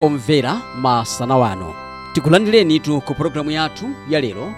omvera 0.00 0.60
masana 0.80 1.36
wano 1.36 1.74
tikulandirenitu 2.14 3.00
ku 3.00 3.14
pologalamu 3.14 3.50
yathu 3.50 3.86
ya 4.08 4.20
lero 4.20 4.54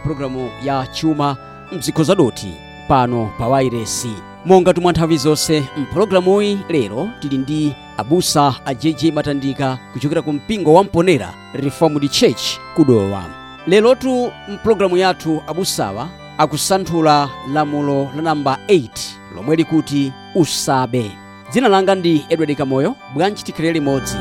ya 0.64 0.86
chuma 0.86 1.36
mdzikho 1.72 2.02
zadoti 2.04 2.52
pano 2.88 3.32
pa 3.38 3.48
wairesi. 3.48 4.12
Monga 4.44 4.74
tumwa 4.74 4.92
nthawi 4.92 5.16
zonse 5.16 5.64
mpologalamuyi 5.76 6.58
lero 6.68 7.08
tili 7.20 7.38
ndi 7.38 7.74
abusa 7.96 8.54
a 8.66 8.74
jj 8.74 9.04
matandika 9.12 9.78
kuchokera 9.92 10.22
ku 10.22 10.32
mpingo 10.32 10.74
wa 10.74 10.84
mponera 10.84 11.34
reformed 11.54 12.10
church 12.10 12.58
kudowa. 12.76 13.24
Lerotu 13.66 14.32
mpologalamu 14.48 14.96
yathu 14.96 15.42
abusawa 15.46 16.08
akusanthula 16.38 17.30
lamulo 17.52 18.08
la 18.16 18.22
namba 18.22 18.58
8 18.68 18.88
lomwe 19.36 19.56
likuti 19.56 20.12
usabe. 20.34 21.10
Dzina 21.50 21.68
langa 21.68 21.94
ndi 21.94 22.26
edward 22.28 22.56
kamoyo 22.56 22.96
bwanji 23.14 23.42
tikhalire 23.42 23.72
limodzi 23.72 24.16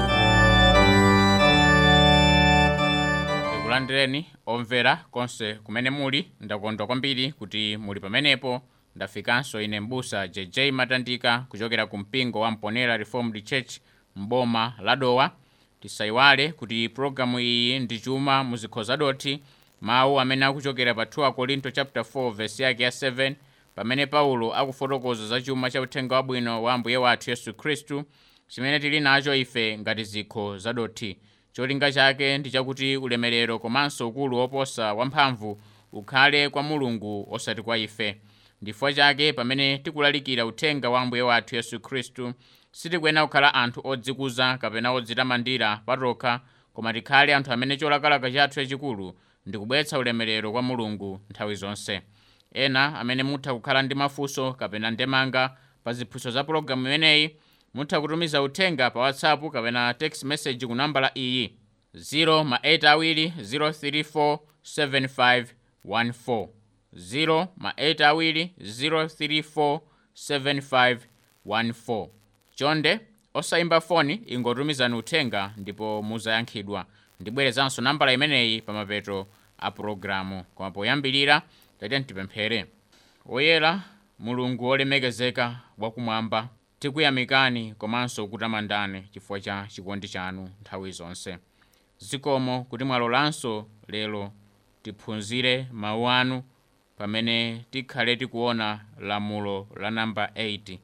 ndikulandireni 3.89 4.25
omvera 4.45 4.95
konse 5.11 5.53
kumene 5.53 5.89
muli 5.89 6.31
ndakondwa 6.41 6.87
kwambiri 6.87 7.31
kuti 7.31 7.77
muli 7.77 7.99
pamenepo 7.99 8.61
ndafikanso 8.95 9.61
ine 9.61 9.79
mbusa 9.79 10.27
jj 10.27 10.59
matandika 10.71 11.45
kuchokera 11.49 11.85
ku 11.85 11.97
mpingo 11.97 12.39
wa 12.39 12.51
mponera 12.51 12.97
reformed 12.97 13.43
church 13.43 13.79
mboma 14.15 14.73
la 14.81 14.95
dowa 14.95 15.31
tisayiwale 15.81 16.51
kuti 16.51 16.89
pologalamu 16.89 17.39
iyi 17.39 17.79
ndi 17.79 17.99
chuma 17.99 18.43
muzikho 18.43 18.83
zadothi 18.83 19.39
mawu 19.81 20.19
amene 20.19 20.45
akuchokera 20.45 20.93
pa 20.93 21.03
2 21.03 21.31
korinto 21.33 21.71
chapter 21.71 22.03
4 22.03 22.31
verse 22.31 22.63
yake 22.63 22.83
ya 22.83 22.89
7 22.89 23.35
pamene 23.75 24.05
paulo 24.05 24.53
akufotokoza 24.55 25.27
za 25.27 25.41
chuma 25.41 25.71
cha 25.71 25.81
uthenga 25.81 26.15
wabwino 26.15 26.63
wa 26.63 26.73
ambuye 26.73 26.97
wathu 26.97 27.29
yesu 27.29 27.53
khristu 27.53 28.03
chimene 28.47 28.79
tili 28.79 28.99
nacho 28.99 29.35
ife 29.35 29.77
ngati 29.77 30.03
zikho 30.03 30.57
zadoti 30.57 31.17
cholinga 31.59 31.91
chake 31.91 32.37
ndi 32.37 32.51
chakuti 32.51 32.97
ulemerero 32.97 33.59
komanso 33.59 34.07
ukulu 34.07 34.37
woposa 34.37 34.93
wamphamvu 34.93 35.61
ukhale 35.91 36.49
kwa 36.49 36.63
mulungu 36.63 37.27
osati 37.31 37.61
kwa 37.61 37.77
ife. 37.77 38.21
Ndifukwa 38.61 38.93
chake 38.93 39.33
pamene 39.33 39.77
tikulalikira 39.77 40.45
uthenga 40.45 40.89
wa 40.89 41.01
ambuye 41.01 41.21
wathu 41.21 41.55
yesu 41.55 41.79
khristu 41.79 42.33
sitikuyena 42.71 43.25
kukhala 43.27 43.53
anthu 43.53 43.81
odzikuza 43.83 44.57
kapena 44.57 44.91
odzitamandira 44.91 45.77
patokha 45.85 46.41
koma 46.73 46.93
tikhale 46.93 47.35
anthu 47.35 47.51
amene 47.53 47.77
cholakalaka 47.77 48.31
chathu 48.31 48.55
chachikulu 48.55 49.13
ndikubwetsa 49.45 49.99
ulemerero 49.99 50.51
kwa 50.51 50.61
mulungu 50.61 51.19
nthawi 51.29 51.55
zonse. 51.55 52.01
Ena 52.53 52.99
amene 52.99 53.23
mutha 53.23 53.53
kukhala 53.53 53.81
ndi 53.81 53.95
mafunso 53.95 54.53
kapena 54.53 54.91
ndemanga 54.91 55.57
pa 55.83 55.93
ziphunzitso 55.93 56.31
za 56.31 56.43
pologalamu 56.43 56.87
imeneyi 56.87 57.35
mutha 57.73 58.01
kutumiza 58.01 58.41
uthenga 58.41 58.89
pa 58.89 58.99
whatsapp 58.99 59.51
kapena 59.51 59.93
text 59.93 60.23
message 60.23 60.65
ku 60.67 60.75
nambala 60.75 61.11
iyi. 61.17 61.53
0 61.95 62.43
ma 62.43 62.57
8 62.57 62.87
awiri 62.87 63.33
034 63.37 64.39
7514 64.63 66.47
0 66.95 67.47
ma 67.57 67.71
8 67.71 68.03
awiri 68.05 68.51
034 68.59 69.79
7514 70.15 72.07
chonde 72.55 72.99
osayimba 73.33 73.81
foni 73.81 74.13
ingotumizani 74.13 74.95
uthenga 74.95 75.53
ndipo 75.57 76.01
muzayankhidwa. 76.03 76.85
Ndibwerezanso 77.19 77.81
nambala 77.81 78.13
imeneyi 78.13 78.61
pa 78.61 78.73
mapeto 78.73 79.27
a 79.57 79.71
pologalamu 79.71 80.43
koma 80.55 80.71
poyambirira 80.71 81.41
tatiye 81.79 81.99
tipemphere. 82.01 82.65
Oyera 83.29 83.81
mulungu 84.19 84.65
wolemekezeka 84.65 85.59
wakumwamba 85.77 86.49
tikuyamikani 86.79 87.73
komanso 87.77 88.27
kutamandani 88.27 89.03
chifukwa 89.13 89.39
cha 89.39 89.67
chikondi 89.67 90.07
chanu 90.07 90.49
nthawi 90.61 90.91
zonse. 90.91 91.37
Zikomo 91.99 92.63
kuti 92.63 92.83
mwalolanso 92.83 93.67
lero 93.87 94.31
tiphunzire 94.83 95.67
mawu 95.71 96.09
anu 96.09 96.43
pamene 96.97 97.65
tikhale 97.71 98.15
tikuona 98.15 98.79
lamulo 98.99 99.67
la 99.75 99.91
namba 99.91 100.25
8 100.25 100.77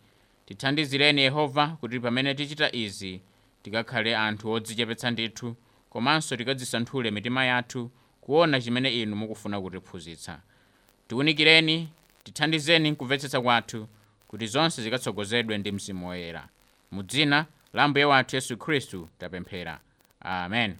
tithandizireni 0.46 1.22
yehova 1.22 1.68
kuti 1.68 2.00
pamene 2.00 2.36
tichita 2.36 2.76
izi 2.76 3.22
tikakhale 3.64 4.18
anthu 4.18 4.52
odzichepetsa 4.52 5.12
ndithu 5.12 5.56
komanso 5.90 6.38
tikadzisanthule 6.38 7.12
mitima 7.12 7.46
yathu 7.46 7.92
kuona 8.22 8.62
chimene 8.62 9.02
inu 9.02 9.16
mukufuna 9.16 9.62
kutiphunzitsa. 9.62 10.40
Tiwunikireni 11.08 11.90
tithandizeni 12.24 12.96
kumvetsetsa 12.96 13.42
kwathu 13.42 13.88
kuti 14.36 14.48
zonse 14.48 14.82
zikatsogozedwe 14.82 15.58
ndi 15.58 15.72
mzimu 15.72 16.08
woyera 16.08 16.48
mu 16.92 17.04
dzina 17.04 17.46
la 17.74 17.84
ambuye 17.84 18.06
wathu 18.06 18.36
yesu 18.36 18.58
khristu 18.58 19.10
tapemphera. 19.20 19.80
Amen. 20.20 20.76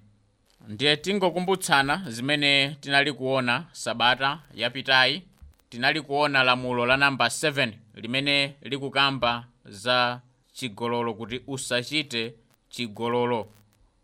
Ndiye 0.68 0.98
tingokumbutsana 0.98 2.04
zimene 2.08 2.78
tinali 2.82 3.14
kuona 3.14 3.66
sabata 3.72 4.40
yapitayi 4.54 5.24
tinali 5.70 6.02
kuona 6.02 6.44
lamulo 6.44 6.86
la 6.86 6.98
namba 6.98 7.26
7 7.28 7.74
limene 7.96 8.56
likukamba 8.62 9.46
za 9.66 10.22
chigololo 10.54 11.14
kuti 11.14 11.42
usachite 11.48 12.34
chigololo. 12.70 13.48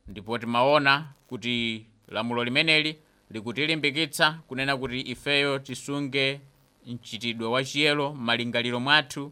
Ndipo 0.08 0.38
timaona 0.38 1.08
kuti 1.28 1.86
lamulo 2.08 2.44
limeneli 2.44 3.00
likutilimbikitsa 3.32 4.40
kunena 4.48 4.78
kuti 4.78 5.00
ifeyo 5.02 5.60
tisunge 5.60 6.42
mchitidwe 6.88 7.48
wachiyelo 7.48 8.14
m'malingaliro 8.14 8.80
mwathu 8.80 9.32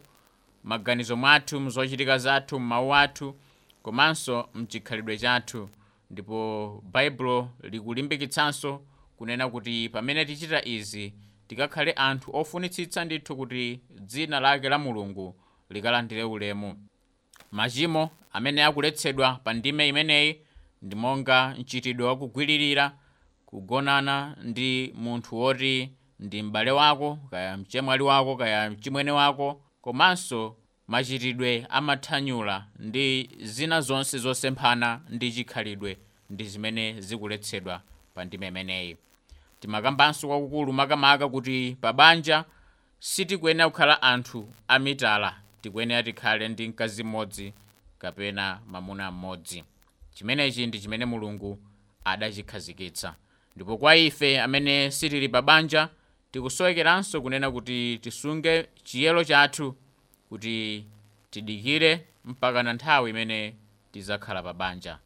maganizo 0.64 1.16
mwathu 1.16 1.60
mzochitika 1.60 2.18
zathu 2.18 2.60
m'mawu 2.60 2.94
athu 2.94 3.36
komanso 3.82 4.48
mchikhalidwe 4.54 5.18
chathu. 5.18 5.68
Ndipo 6.10 6.82
baibulo 6.92 7.50
likulimbikitsanso 7.62 8.82
kunena 9.16 9.48
kuti 9.48 9.88
pamene 9.88 10.24
tichita 10.24 10.64
izi 10.64 11.14
tikakhale 11.48 11.92
anthu 11.92 12.36
ofunitsitsa 12.36 13.04
ndithu 13.04 13.36
kuti 13.36 13.80
dzina 14.00 14.40
lake 14.40 14.68
la 14.68 14.78
mulungu 14.78 15.34
likalandire 15.70 16.24
ulemu. 16.24 16.74
Machimo 17.52 18.10
amene 18.32 18.64
akuletsedwa 18.64 19.34
pa 19.44 19.52
ndime 19.52 19.88
imeneyi 19.88 20.40
ndi 20.82 20.96
monga 20.96 21.54
mchitidwe 21.58 22.06
wakugwiririra 22.06 22.92
kugonana 23.46 24.36
ndi 24.42 24.92
munthu 24.96 25.36
woti 25.36 25.90
ndi 26.20 26.42
m'bale 26.42 26.70
wako 26.70 27.18
kaya 27.30 27.56
mchemwali 27.56 28.02
wako 28.02 28.36
kaya 28.36 28.70
mchimwene 28.70 29.10
wako 29.10 29.62
komanso 29.82 30.56
machitidwe 30.88 31.66
amathanyula 31.70 32.66
ndi 32.78 33.30
zina 33.42 33.80
zonse 33.80 34.18
zosemphana 34.18 35.00
ndi 35.08 35.32
chikhalidwe 35.32 35.98
ndi 36.30 36.44
zimene 36.44 37.00
zikuletsedwa 37.00 37.82
pa 38.14 38.24
ndime 38.24 38.48
imeneyi. 38.48 38.96
Timakambanso 39.60 40.28
kwakukulu 40.28 40.72
makamaka 40.72 41.28
kuti 41.28 41.76
pa 41.80 41.92
banja 41.92 42.44
sitikuyenera 42.98 43.70
kukhala 43.70 44.02
anthu 44.02 44.48
amitala 44.68 45.36
tikuyenera 45.62 46.02
tikhale 46.02 46.48
ndi 46.48 46.68
mkazi 46.68 47.04
mmodzi 47.04 47.52
kapena 47.98 48.60
mamuna 48.66 49.10
mmodzi. 49.10 49.64
Chimenechi 50.14 50.66
ndi 50.66 50.80
chimene 50.80 51.04
mulungu 51.04 51.58
adachikhazikitsa. 52.04 53.14
Ndipo 53.56 53.76
kwa 53.76 53.96
ife 53.96 54.40
amene 54.40 54.90
sitili 54.90 55.28
pa 55.28 55.42
banja 55.42 55.88
tikusowekeranso 56.32 57.22
kunena 57.22 57.50
kuti 57.50 57.98
tisunge 57.98 58.66
chiyelo 58.84 59.24
chathu 59.24 59.74
kuti 60.28 60.84
tidikire 61.30 62.04
mpaka 62.24 62.62
na 62.62 62.72
nthawi 62.72 63.10
imene 63.10 63.54
tizakhala 63.92 64.42
pa 64.42 64.52
banja. 64.54 64.98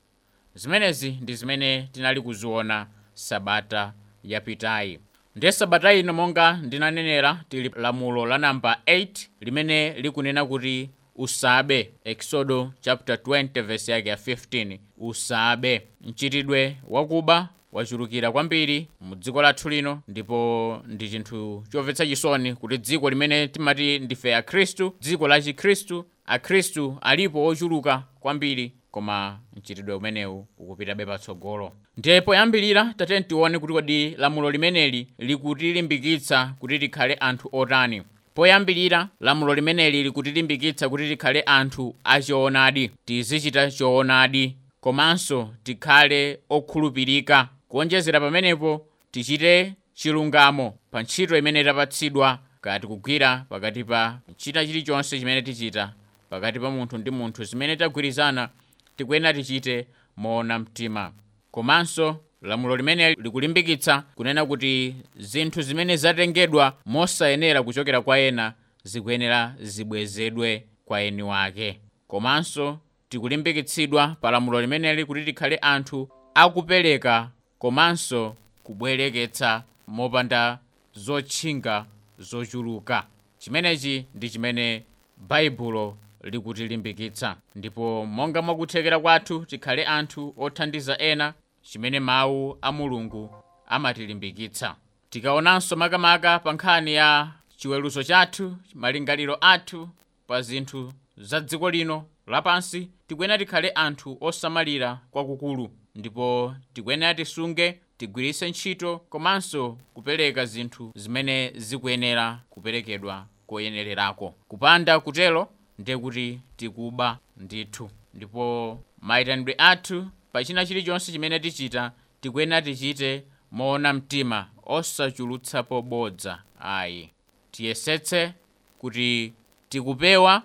Zimenezi 0.54 1.10
ndi 1.10 1.34
zimene 1.34 1.88
tinali 1.92 2.20
kuziona 2.20 2.86
sabata 3.14 3.92
yapitayi. 4.24 4.98
Ndiye 5.36 5.52
sabata 5.52 5.92
ino 5.94 6.12
monga 6.12 6.52
ndinanenera 6.52 7.44
tili 7.48 7.68
lamulo 7.76 8.26
la 8.26 8.38
namba 8.38 8.80
8 8.86 9.26
limene 9.40 9.92
likunena 10.00 10.46
kuti 10.46 10.90
usabe 11.16 11.92
exodo 12.04 12.72
chapter 12.80 13.16
20 13.16 13.62
verse 13.62 13.92
yake 13.92 14.08
ya 14.08 14.16
15 14.16 14.78
usabe. 14.98 15.86
Mchitidwe 16.00 16.76
wakuba 16.88 17.48
wachulukira 17.74 18.32
kwambiri 18.32 18.88
mu 19.00 19.14
dziko 19.16 19.42
lathu 19.42 19.68
lino 19.68 20.02
ndipo 20.08 20.80
ndi 20.88 21.08
chinthu 21.10 21.64
chomvetsa 21.72 22.06
chisoni 22.06 22.54
kuti 22.54 22.78
dziko 22.78 23.10
limene 23.10 23.48
timati 23.48 23.98
ndife 23.98 24.36
akhristu 24.36 24.94
dziko 25.00 25.28
la 25.28 25.40
chikhristu 25.42 26.04
akhristu 26.26 26.98
alipo 27.00 27.46
ochuluka 27.46 28.02
kwambiri 28.20 28.72
koma 28.90 29.38
mchitidwe 29.56 29.94
umenewu 29.94 30.46
ukupitabe 30.58 31.06
patsogolo. 31.06 31.72
Ndiye 31.96 32.20
poyambirira 32.20 32.94
tatene 32.96 33.20
tione 33.24 33.58
kuti 33.58 33.72
kodi 33.72 34.10
lamulo 34.10 34.50
limeneli 34.50 35.08
likutilimbikitsa 35.18 36.54
kuti 36.58 36.78
tikhale 36.78 37.14
anthu 37.14 37.48
otani. 37.52 38.02
Poyambirira 38.34 39.08
lamulo 39.20 39.54
limeneli 39.54 40.02
likutilimbikitsa 40.02 40.88
kuti 40.88 41.08
tikhale 41.08 41.40
anthu 41.40 41.96
achoonadi 42.04 42.90
tizichita 43.04 43.70
choonadi 43.70 44.56
komanso 44.80 45.50
tikhale 45.62 46.38
okhulupirika 46.50 47.48
kuonjezera 47.78 48.20
pamenepo 48.20 48.86
tichite 49.10 49.74
chilungamo 49.94 50.78
pa 50.90 51.02
ntchito 51.02 51.38
imene 51.38 51.64
tapatsidwa 51.64 52.38
kati 52.60 52.86
kugwira 52.86 53.46
pakati 53.48 53.84
pa 53.84 54.20
china 54.36 54.66
chilichonse 54.66 55.18
chimene 55.18 55.42
tichita 55.42 55.92
pakati 56.30 56.60
pa 56.60 56.70
munthu 56.70 56.98
ndi 56.98 57.10
munthu. 57.10 57.44
Zimene 57.44 57.76
tagwirizana 57.76 58.48
tikuyenera 58.96 59.34
tichite 59.34 59.86
moona 60.16 60.58
mtima. 60.58 61.12
Komanso 61.50 62.20
lamulo 62.42 62.76
limene 62.76 63.14
likulimbikitsa 63.14 64.02
kunena 64.14 64.46
kuti 64.46 64.96
zinthu 65.16 65.62
zimene 65.62 65.96
zatengedwa 65.96 66.76
mosayenera 66.86 67.62
kuchokera 67.62 68.00
kwa 68.00 68.18
ena 68.18 68.52
zikuyenera 68.84 69.54
zibwezedwe 69.60 70.64
kwa 70.84 71.02
eni 71.02 71.22
wake. 71.22 71.80
Komanso 72.08 72.78
tikulimbikitsidwa 73.08 74.16
pa 74.20 74.30
lamulo 74.30 74.60
limeneli 74.60 75.04
kuti 75.04 75.24
tikhale 75.24 75.56
anthu 75.56 76.08
akupereka 76.34 77.30
komanso 77.58 78.36
kubwereketsa 78.64 79.62
mopanda 79.86 80.58
zotchinga 80.94 81.86
zochuluka 82.18 83.06
chimenechi 83.38 84.06
ndi 84.14 84.30
chimene 84.30 84.84
baibulo 85.28 85.96
likutilimbikitsa. 86.22 87.36
Ndipo 87.54 88.06
monga 88.06 88.42
mwakuthekera 88.42 88.98
kwathu 89.00 89.44
tikhale 89.46 89.84
anthu 89.86 90.34
othandiza 90.38 90.98
ena 90.98 91.34
chimene 91.62 92.00
mawu 92.00 92.58
a 92.62 92.72
mulungu 92.72 93.30
amatilimbikitsa. 93.66 94.76
Tikaonanso 95.10 95.76
makamaka 95.76 96.38
pa 96.38 96.52
nkhani 96.52 96.94
ya 96.94 97.30
chiweruzo 97.56 98.02
chathu 98.02 98.56
malingaliro 98.74 99.38
athu 99.40 99.88
pa 100.26 100.42
zinthu 100.42 100.92
za 101.16 101.40
dziko 101.40 101.70
lino 101.70 102.04
lapansi 102.26 102.88
tikuyenera 103.08 103.38
tikhale 103.38 103.70
anthu 103.70 104.18
osamalira 104.20 104.98
kwakukulu 105.10 105.70
ndipo 105.94 106.54
tikuyenera 106.72 107.14
tisunge 107.14 107.80
tigwiritse 107.98 108.48
ntchito 108.50 108.98
komanso 108.98 109.78
kupereka 109.94 110.46
zinthu 110.46 110.92
zimene 110.94 111.52
zikuyenera 111.56 112.40
kuperekedwa 112.50 113.26
koyenererako. 113.46 114.34
Kupanda 114.48 115.00
kutero 115.00 115.48
ndiye 115.78 115.98
kuti 115.98 116.40
tikuba 116.56 117.18
ndithu. 117.36 117.90
Ndipo 118.14 118.80
mayitanidwe 119.00 119.54
athu 119.58 120.06
pa 120.32 120.44
china 120.44 120.66
chilichonse 120.66 121.12
chimene 121.12 121.40
tichita 121.40 121.92
tikuyenera 122.20 122.62
tichite 122.62 123.24
moona 123.50 123.92
mtima 123.92 124.48
osachulutsapo 124.66 125.82
bodza. 125.82 126.42
Ayi. 126.60 127.10
Tiyesetse 127.50 128.32
kuti 128.78 129.32
tikupewa 129.68 130.42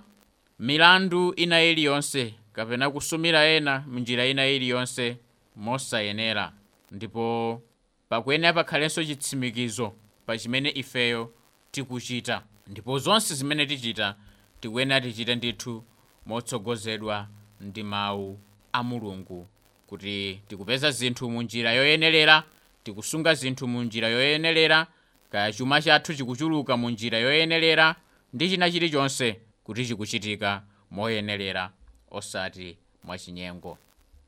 milandu 0.59 1.33
ina 1.33 1.63
iliyonse 1.63 2.33
kapena 2.53 2.89
kusumira 2.91 3.45
ena 3.45 3.83
mnjira 3.87 4.25
ina 4.25 4.47
iliyonse 4.47 5.17
mosayenera. 5.59 6.53
Ndipo 6.91 7.61
pakuyenera 8.09 8.53
pakhalenso 8.53 9.03
chitsimikizo 9.03 9.93
pa 10.25 10.37
chimene 10.37 10.69
ifeyo 10.75 11.33
tikuchita 11.71 12.43
ndipo 12.67 12.99
zonse 12.99 13.35
zimene 13.35 13.65
tichita 13.65 14.15
tikuyenera 14.61 15.01
tichite 15.01 15.35
ndithu 15.35 15.83
motsogozedwa 16.25 17.27
ndi 17.61 17.83
mawu 17.83 18.39
a 18.73 18.83
mulungu 18.83 19.47
kuti 19.87 20.41
tikupeza 20.47 20.91
zinthu 20.91 21.29
mu 21.29 21.41
njira 21.41 21.71
yoyenerera 21.73 22.43
tikusunga 22.83 23.33
zinthu 23.33 23.67
mu 23.67 23.83
njira 23.83 24.07
yoyenerera 24.07 24.87
kaya 25.31 25.51
chuma 25.53 25.81
chathu 25.81 26.13
chikuchuluka 26.15 26.77
mu 26.77 26.89
njira 26.89 27.17
yoyenerera 27.17 27.95
ndi 28.33 28.49
china 28.49 28.71
chilichonse 28.71 29.39
kuti 29.63 29.85
chikuchitika 29.85 30.63
moyenerera 30.91 31.71
osati 32.11 32.77
mwachinyengo 33.03 33.77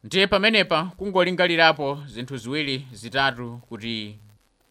ndiye 0.04 0.28
pamenepa 0.28 0.92
kungolingalirapo 0.98 2.04
zinthu 2.08 2.38
ziwiri 2.38 2.88
zitatu 2.92 3.60
kuti 3.70 4.18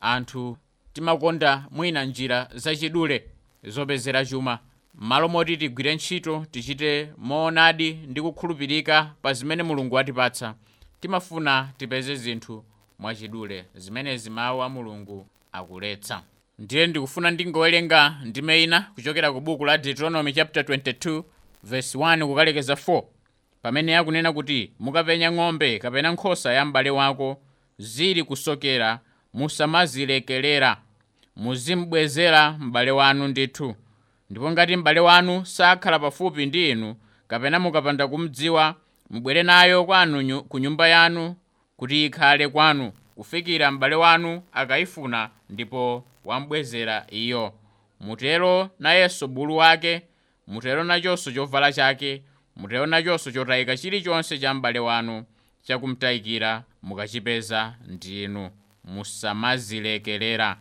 anthu 0.00 0.56
timakonda 0.92 1.64
mwina 1.70 2.04
njira 2.04 2.48
zachidule 2.54 3.24
zopezera 3.64 4.24
chuma. 4.26 4.58
M'malo 4.94 5.28
moti 5.28 5.56
tigwire 5.56 5.94
ntchito 5.94 6.46
tichite 6.50 7.10
moonadi 7.18 7.92
ndi 7.92 8.22
kukhulupirika 8.22 9.10
pa 9.22 9.32
zimene 9.32 9.62
mulungu 9.62 9.94
watipatsa 9.94 10.54
timafuna 11.00 11.68
tipeze 11.76 12.14
zinthu 12.16 12.64
mwachidule 12.98 13.64
zimenezi 13.74 14.30
mawu 14.30 14.62
a 14.62 14.68
mulungu 14.68 15.26
akuletsa. 15.52 16.22
Ndiye 16.58 16.86
ndikufuna 16.86 17.30
ndingowerenga 17.30 18.16
ndime 18.24 18.62
ina 18.62 18.80
kuchokera 18.94 19.32
ku 19.32 19.40
buku 19.40 19.64
la 19.64 19.78
deuteronomy 19.78 20.32
chapter 20.32 20.62
22 20.62 21.22
verse 21.64 21.98
1 21.98 22.26
kukalekeza 22.26 22.74
4 22.74 23.02
pamene 23.62 23.96
akunena 23.96 24.32
kuti 24.32 24.72
mukapenya 24.78 25.32
ng'ombe 25.32 25.78
kapena 25.78 26.12
nkhosa 26.12 26.52
ya 26.52 26.64
m'bale 26.64 26.90
wako 26.90 27.40
zili 27.78 28.24
kusokera 28.24 29.00
musamazilekelera 29.34 30.76
muzimbwezera 31.36 32.52
m'bale 32.58 32.90
wanu 32.90 33.28
ndithu. 33.28 33.74
Ndipo 34.30 34.50
ngati 34.50 34.76
m'bale 34.76 35.00
wanu 35.00 35.46
sakhala 35.46 35.98
pafupi 35.98 36.46
ndi 36.46 36.70
inu 36.70 36.96
kapena 37.28 37.60
mukapanda 37.60 38.08
kumdziwa 38.08 38.74
mubwere 39.10 39.42
nayo 39.42 39.84
kwanu 39.84 40.42
ku 40.42 40.58
nyumba 40.58 40.88
yanu 40.88 41.36
kuti 41.76 42.04
ikhale 42.06 42.48
kwanu. 42.48 42.92
Kufikira 43.14 43.70
m'bale 43.70 43.94
wanu 43.94 44.42
akayifuna 44.52 45.30
ndipo 45.50 46.04
wambwezera 46.24 47.06
iyo. 47.10 47.52
Mutero 48.00 48.70
nayenso 48.78 49.28
bulu 49.28 49.56
wake 49.56 50.02
mutero 50.46 50.84
nachonso 50.84 51.32
chovala 51.32 51.72
chake 51.72 52.22
mutero 52.60 52.86
nachonso 52.86 53.30
chotayika 53.30 53.76
chilichonse 53.76 54.38
cha 54.38 54.54
m'bale 54.54 54.78
wanu 54.78 55.24
chakumtayikira 55.62 56.64
mukachipeza 56.82 57.74
ndinu. 57.86 58.50
Musamazilekerera 58.84 60.56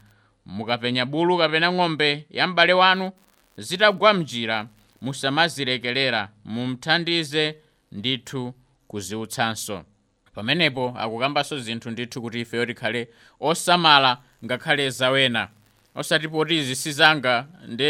mukapenya 0.46 1.06
bulu 1.06 1.38
kapena 1.38 1.72
ng'ombe 1.72 2.26
ya 2.32 2.48
m'bale 2.48 2.74
wanu 2.74 3.12
zitagwa 3.58 4.14
mnjira. 4.14 4.68
Musamazilekerera 5.02 6.30
mumthandize 6.46 7.56
ndithu 7.92 8.54
kuziutsanso. 8.88 9.84
Pamenepo 10.36 10.94
akukambanso 11.00 11.60
zinthu 11.60 11.92
ndithu 11.92 12.22
kuti 12.22 12.40
ifeyo 12.42 12.66
tikhale 12.66 13.08
osamala 13.40 14.18
ngakhale 14.46 14.90
zawena 14.90 15.48
osati 15.96 16.28
poti 16.28 16.58
izi 16.58 16.76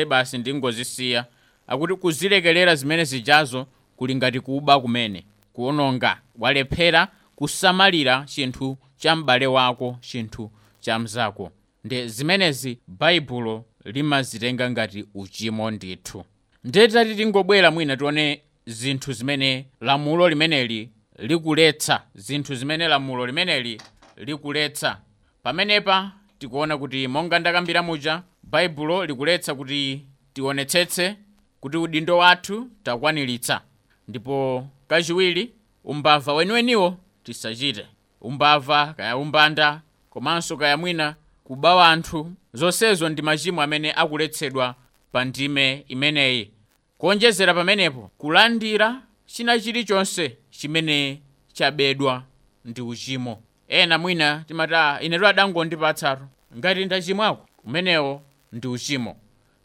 basi 0.06 0.38
ndingozisiya 0.38 1.25
akuti 1.67 1.95
kuzilekerera 1.95 2.75
zimene 2.75 3.03
zijazo 3.03 3.67
kuli 4.00 4.16
ngati 4.16 4.40
kuba 4.40 4.80
kumene 4.80 5.25
kuononga 5.54 6.22
walephera 6.38 7.07
kusamalira 7.36 8.24
chinthu 8.25 8.78
cha 8.98 9.16
m'bale 9.16 9.48
wako 9.48 9.98
chinthu 10.01 10.51
cha 10.80 11.00
mzako 11.00 11.51
ndi 11.84 12.07
zimenezi 12.07 12.80
baibulo 12.88 13.66
limazitenga 13.86 14.72
ngati 14.72 15.06
uchimo 15.16 15.72
ndithu. 15.72 16.25
Ndiye 16.63 16.88
tati 16.88 17.16
tingobwera 17.16 17.72
mwina 17.72 17.98
tione 17.98 18.42
zinthu 18.66 19.13
zimene 19.13 19.66
lamulo 19.81 20.30
limeneli 20.30 20.90
likuletsa 21.18 22.02
zinthu 22.16 22.56
zimene 22.56 22.88
lamulo 22.88 23.25
limeneli 23.25 23.81
likuletsa. 24.18 24.98
Pamenepa 25.44 26.12
tikuona 26.40 26.78
kuti 26.78 27.07
monga 27.07 27.40
ndakambira 27.40 27.83
muja 27.83 28.23
baibulo 28.44 29.06
likuletsa 29.06 29.56
kuti 29.56 30.06
tionetsetse 30.33 31.16
kuti 31.59 31.78
udindo 31.78 32.18
wathu 32.18 32.69
takwaniritsa 32.83 33.62
ndipo 34.09 34.68
kachiwiri 34.87 35.54
umbava 35.83 36.33
weniweniwo 36.33 36.97
tisachite 37.23 37.85
umbava 38.21 38.94
kaya 38.94 39.18
umbanda 39.18 39.81
komanso 40.09 40.57
kaya 40.57 40.78
mwina 40.78 41.16
kuba 41.44 41.87
anthu 41.89 42.31
zonsezo 42.54 43.09
ndi 43.09 43.21
machimo 43.21 43.61
amene 43.61 43.92
akuletsedwa 43.94 44.75
pa 45.11 45.25
ndime 45.25 45.85
imeneyi. 45.87 46.51
Kuonjezera 46.97 47.54
pamenepo 47.54 48.11
kulandira 48.18 49.01
china 49.25 49.59
chilichonse 49.59 50.37
chimene 50.49 51.21
chabedwa 51.54 52.23
ndi 52.66 52.81
uchimo. 52.81 53.42
Ena 53.68 53.97
mwina 53.97 54.44
timati 54.47 54.73
"Ah, 54.75 54.99
inetu 55.01 55.28
adangondipatsato 55.28 56.23
ngati 56.57 56.85
ndachimwako 56.85 57.45
umenewo 57.66 58.21
ndi 58.51 58.68
uchimo. 58.68 59.18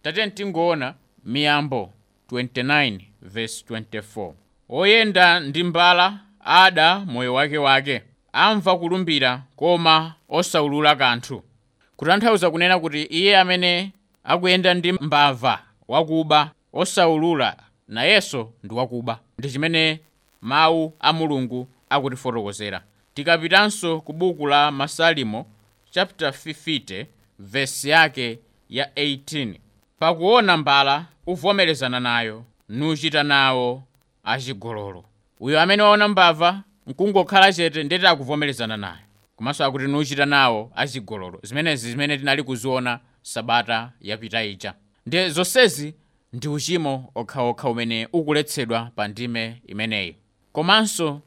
Tate 0.02 0.30
tingoona 0.30 0.94
miyambo 1.24 1.92
29 2.31 3.00
verse 3.23 3.64
24 3.69 4.33
oyenda 4.69 5.40
ndi 5.40 5.64
mbala 5.64 6.19
ada 6.45 6.99
moyo 7.00 7.35
wake 7.35 7.59
wake 7.59 8.02
amva 8.33 8.78
kulumbira 8.78 9.43
koma 9.57 10.14
osaulula 10.28 10.97
kanthu. 10.97 11.43
Kutanthauza 11.97 12.50
kunena 12.50 12.78
kuti 12.78 13.02
iye 13.02 13.38
amene 13.38 13.93
akuyenda 14.25 14.75
ndi 14.75 14.93
mbava 14.93 15.62
wakuba 15.88 16.50
osaulula 16.73 17.57
nayenso 17.88 18.52
ndi 18.64 18.75
wakuba 18.75 19.19
ndi 19.38 19.50
chimene 19.50 20.00
mawu 20.40 20.93
a 21.00 21.12
mulungu 21.12 21.69
akutifotokozera. 21.90 22.83
Tikapitanso 23.14 24.00
ku 24.00 24.12
buku 24.12 24.47
la 24.47 24.71
masalimo 24.71 25.47
chapter 25.90 26.28
50 26.28 27.07
vesi 27.38 27.88
yake 27.88 28.38
ya 28.71 28.85
18 28.97 29.54
pakuona 29.99 30.57
mbala 30.57 31.07
uvomerezana 31.26 32.00
nayo 32.00 32.45
nuchita 32.69 33.23
nawo 33.23 33.83
achigololo. 34.25 35.04
Uyo 35.40 35.61
amene 35.61 35.83
waona 35.83 36.09
mbava 36.09 36.62
nkungokhala 36.87 37.52
chete 37.52 37.83
ndeti 37.85 38.07
akuvomerezana 38.07 38.76
nayo 38.76 38.99
komanso 39.37 39.64
akuti 39.64 39.85
nuchita 39.85 40.26
nawo 40.26 40.71
achigololo. 40.75 41.40
Zimenezi 41.43 41.90
zimene 41.90 42.19
tinali 42.19 42.43
kuziona 42.43 43.00
sabata 43.23 43.93
yapita 44.00 44.45
ija. 44.45 44.75
Ndiye 45.07 45.28
zonsezi 45.31 45.95
ndi 46.33 46.49
uchimo 46.49 47.11
okhaokha 47.14 47.69
umene 47.69 48.09
ukuletsedwa 48.12 48.90
pa 48.97 49.09
ndime 49.09 49.62
imeneyi. 49.66 50.16
Komanso 50.52 51.21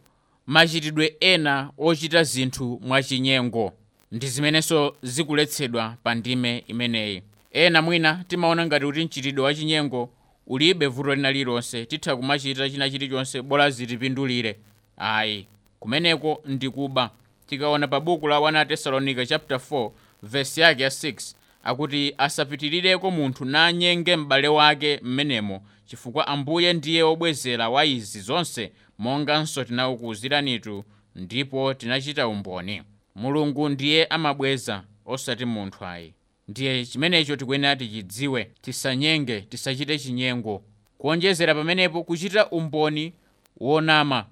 machitidwe 0.48 1.16
ena 1.20 1.70
ochita 1.78 2.24
zinthu 2.24 2.80
mwachinyengo 2.84 3.74
ndi 4.12 4.28
zimenenso 4.28 4.96
zikuletsedwa 5.04 5.96
pa 6.04 6.16
ndime 6.16 6.64
imeneyi 6.68 7.24
ena 7.52 7.82
mwina 7.82 8.24
timaona 8.28 8.66
ngati 8.66 8.86
kuti 8.86 9.06
mchitidwe 9.06 9.46
wachinyengo 9.46 10.10
ulibe 10.48 10.88
vuto 10.88 11.16
lina 11.16 11.32
lilonse 11.32 11.86
titha 11.86 12.16
kumachita 12.16 12.70
china 12.70 12.90
chilichonse 12.90 13.42
bola 13.42 13.70
zitipindulire 13.70 14.56
ayi 14.98 15.48
kumeneko 15.80 16.42
ndikuba. 16.46 17.10
Tikaona 17.48 17.88
pa 17.88 18.00
buku 18.00 18.28
la 18.28 18.38
1 18.38 18.66
tesalonika 18.68 19.26
chapter 19.26 19.58
4 19.58 19.92
vesi 20.24 20.62
yake 20.62 20.84
ya 20.84 20.90
6 20.90 21.34
akuti 21.64 22.14
asapitirireko 22.18 23.12
munthu 23.12 23.46
nanyenge 23.46 24.16
m'bale 24.16 24.48
wake 24.48 25.00
m'menemo 25.04 25.62
chifukwa 25.86 26.28
ambuye 26.28 26.74
ndiye 26.74 27.04
wobwezera 27.04 27.70
wa 27.70 27.86
izi 27.86 28.20
zonse 28.22 28.72
monganso 28.98 29.64
tinakuwuziranitu 29.64 30.84
ndipo 31.16 31.74
tinachita 31.74 32.28
umboni. 32.28 32.82
Mulungu 33.16 33.70
ndiye 33.70 34.06
amabweza 34.06 34.84
osati 35.06 35.46
munthu 35.46 35.86
ayi 35.86 36.14
ndiye 36.48 36.86
chimenecho 36.86 37.36
tikuyenera 37.36 37.76
tichidziwe 37.76 38.52
tisanyenge 38.62 39.42
tisachite 39.42 40.00
chinyengo. 40.00 40.64
Kuonjezera 40.98 41.56
pamenepo 41.56 42.04
kuchita 42.04 42.50
umboni 42.50 43.14
wonama 43.58 44.26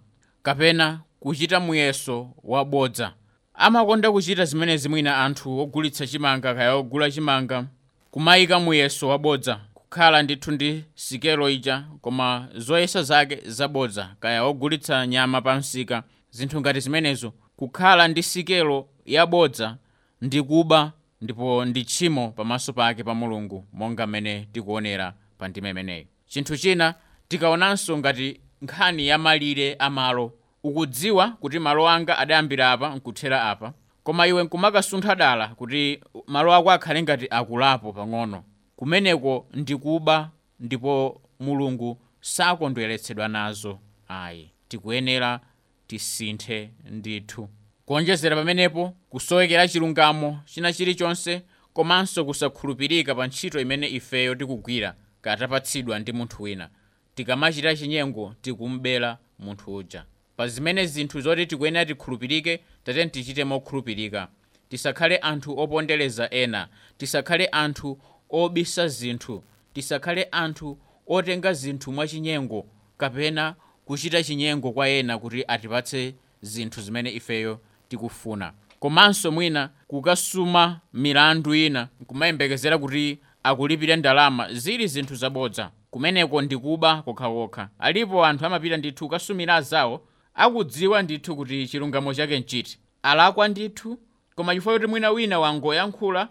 kapena 0.44 1.00
kuchita 1.20 1.60
muyeso 1.60 2.30
wabodza 2.44 3.14
amakonda 3.54 4.12
kuchita 4.12 4.46
zimenezi 4.46 4.90
mwina 4.90 5.18
anthu 5.18 5.58
wogulitsa 5.58 6.08
chimanga 6.08 6.56
kaya 6.56 6.76
wogula 6.76 7.12
chimanga 7.12 7.66
kumayika 8.12 8.60
muyeso 8.60 9.08
wabodza 9.08 9.60
kukhala 9.74 10.24
ndithu 10.24 10.52
ndi 10.52 10.84
sikelo 10.96 11.50
ija 11.50 11.84
koma 12.02 12.48
zoyesa 12.56 13.04
zake 13.04 13.40
zabodza 13.46 14.16
kaya 14.20 14.44
wogulitsa 14.44 15.08
nyama 15.08 15.42
pa 15.42 15.56
msika 15.56 16.04
zinthu 16.32 16.60
ngati 16.62 16.80
zimenezo 16.80 17.34
kukhala 17.56 18.08
ndi 18.08 18.24
sikelo 18.24 18.88
yabodza 19.06 19.78
ndi 20.22 20.42
kuba 20.42 20.92
ndipo 21.22 21.66
ndi 21.66 21.84
tchimo 21.84 22.32
pamaso 22.32 22.74
pake 22.74 23.04
pa 23.04 23.14
mulungu 23.16 23.66
monga 23.74 24.08
mmene 24.08 24.48
tikuonera 24.52 25.14
pa 25.38 25.48
ndime 25.48 25.70
imeneyi. 25.70 26.08
Chinthu 26.28 26.58
china 26.58 26.96
tikaonanso 27.28 27.98
ngati 27.98 28.40
nkhani 28.62 29.08
ya 29.08 29.18
malire 29.18 29.74
amalo 29.80 30.34
ukudziwa 30.64 31.28
kuti 31.32 31.60
malo 31.60 31.90
anga 31.90 32.18
adayambira 32.18 32.72
apa 32.72 32.96
nkuthera 32.96 33.44
apa 33.50 33.74
koma 34.04 34.28
iwe 34.28 34.44
nkumakasuntha 34.44 35.16
dala 35.16 35.48
kuti 35.48 36.00
malo 36.28 36.54
ako 36.54 36.72
akhale 36.72 37.04
ngati 37.04 37.28
akulapo 37.30 37.94
pang'ono 37.94 38.44
kumeneko 38.76 39.48
ndikuba 39.54 40.32
ndipo 40.60 41.22
mulungu 41.40 41.98
sakondweretsedwa 42.22 43.28
nazo. 43.28 43.80
Ayi 44.08 44.52
tikuyenera 44.68 45.40
tisinthe 45.88 46.70
ndithu 46.92 47.50
kuonjezera 47.86 48.36
pamenepo 48.36 48.94
kusowekera 49.10 49.68
chilungamo 49.68 50.40
china 50.46 50.74
chilichonse 50.74 51.42
komanso 51.74 52.26
kusakhulupirika 52.26 53.16
pa 53.16 53.28
ntchito 53.28 53.60
imene 53.62 53.88
ifeyo 53.90 54.36
tikugwira 54.36 54.96
katapatsidwa 55.22 56.00
ndi 56.00 56.12
munthu 56.14 56.44
wina. 56.44 56.70
Tikamachita 57.16 57.76
chinyengo 57.76 58.36
tikumbera 58.42 59.18
munthu 59.40 59.76
uja. 59.76 60.06
Pa 60.38 60.48
zimene 60.48 60.86
zinthu 60.86 61.22
zoti 61.22 61.46
tikuyenera 61.46 61.86
tikhulupirike 61.86 62.60
tatene 62.84 63.10
tichite 63.10 63.44
mokhulupirika. 63.44 64.28
Tisakhale 64.70 65.18
anthu 65.18 65.60
opondereza 65.60 66.30
ena. 66.30 66.68
Tisakhale 66.98 67.46
anthu 67.46 68.00
obisa 68.30 68.88
zinthu. 68.88 69.44
Tisakhale 69.74 70.24
anthu 70.32 70.78
otenga 71.08 71.54
zinthu 71.54 71.92
mwachinyengo 71.92 72.66
kapena 72.98 73.56
kuchita 73.86 74.24
chinyengo 74.24 74.72
kwa 74.72 74.90
ena 74.90 75.18
kuti 75.20 75.44
atipatse 75.48 76.16
zinthu 76.42 76.82
zimene 76.82 77.12
ifeyo 77.14 77.60
tikufuna. 77.90 78.54
Komanso 78.80 79.32
mwina 79.32 79.70
kukasuma 79.88 80.80
milandu 80.94 81.56
ina 81.56 81.88
kumayembekezera 82.08 82.78
kuti 82.78 83.20
akulipire 83.44 83.96
ndalama 83.96 84.54
zili 84.54 84.88
zinthu 84.88 85.16
zabodza. 85.16 85.72
Kumeneko 85.92 86.42
ndikuba 86.42 87.02
kokhakokha 87.02 87.70
alipo 87.80 88.26
anthu 88.26 88.46
amapita 88.46 88.78
ndithu 88.78 89.06
kukasumira 89.06 89.56
azawo 89.56 90.02
akudziwa 90.34 91.02
ndithu 91.02 91.36
kuti 91.36 91.68
chilungamo 91.68 92.14
chake 92.14 92.40
nchiti. 92.40 92.80
Alakwa 93.04 93.48
ndithu? 93.48 94.00
Koma 94.36 94.54
chifukwa 94.56 94.74
kuti 94.74 94.88
mwina 94.88 95.10
wina 95.10 95.40
wangoyankhula 95.40 96.30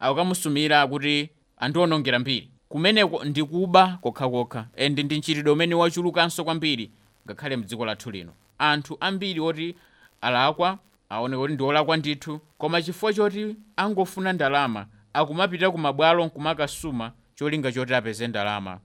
akukamusumira 0.00 0.86
kuti 0.86 1.30
andiwonongera 1.56 2.18
mbiri. 2.18 2.50
Kumeneko 2.68 3.24
ndikuba 3.24 3.98
kokhakokha 4.02 4.66
endi 4.76 5.02
ndi 5.02 5.18
mchitidwe 5.18 5.52
umene 5.52 5.74
wachulukanso 5.74 6.44
kwambiri 6.44 6.90
ngakhale 7.26 7.56
mdziko 7.56 7.86
lathu 7.86 8.10
lino. 8.10 8.32
Anthu 8.58 8.96
ambiri 9.00 9.40
oti 9.40 9.74
alakwa 10.20 10.78
aone 11.10 11.36
kuti 11.36 11.54
ndi 11.54 11.62
olakwa 11.62 11.96
ndithu. 11.96 12.40
Koma 12.58 12.82
chifukwa 12.82 13.12
choti 13.14 13.56
angofuna 13.76 14.32
ndalama 14.32 14.86
akumapita 15.12 15.70
ku 15.70 15.78
mabwalo 15.78 16.26
nkumakasuma 16.26 17.12
cholinga 17.34 17.72
choti 17.72 17.94
apeze 17.94 18.28
ndalama. 18.28 18.80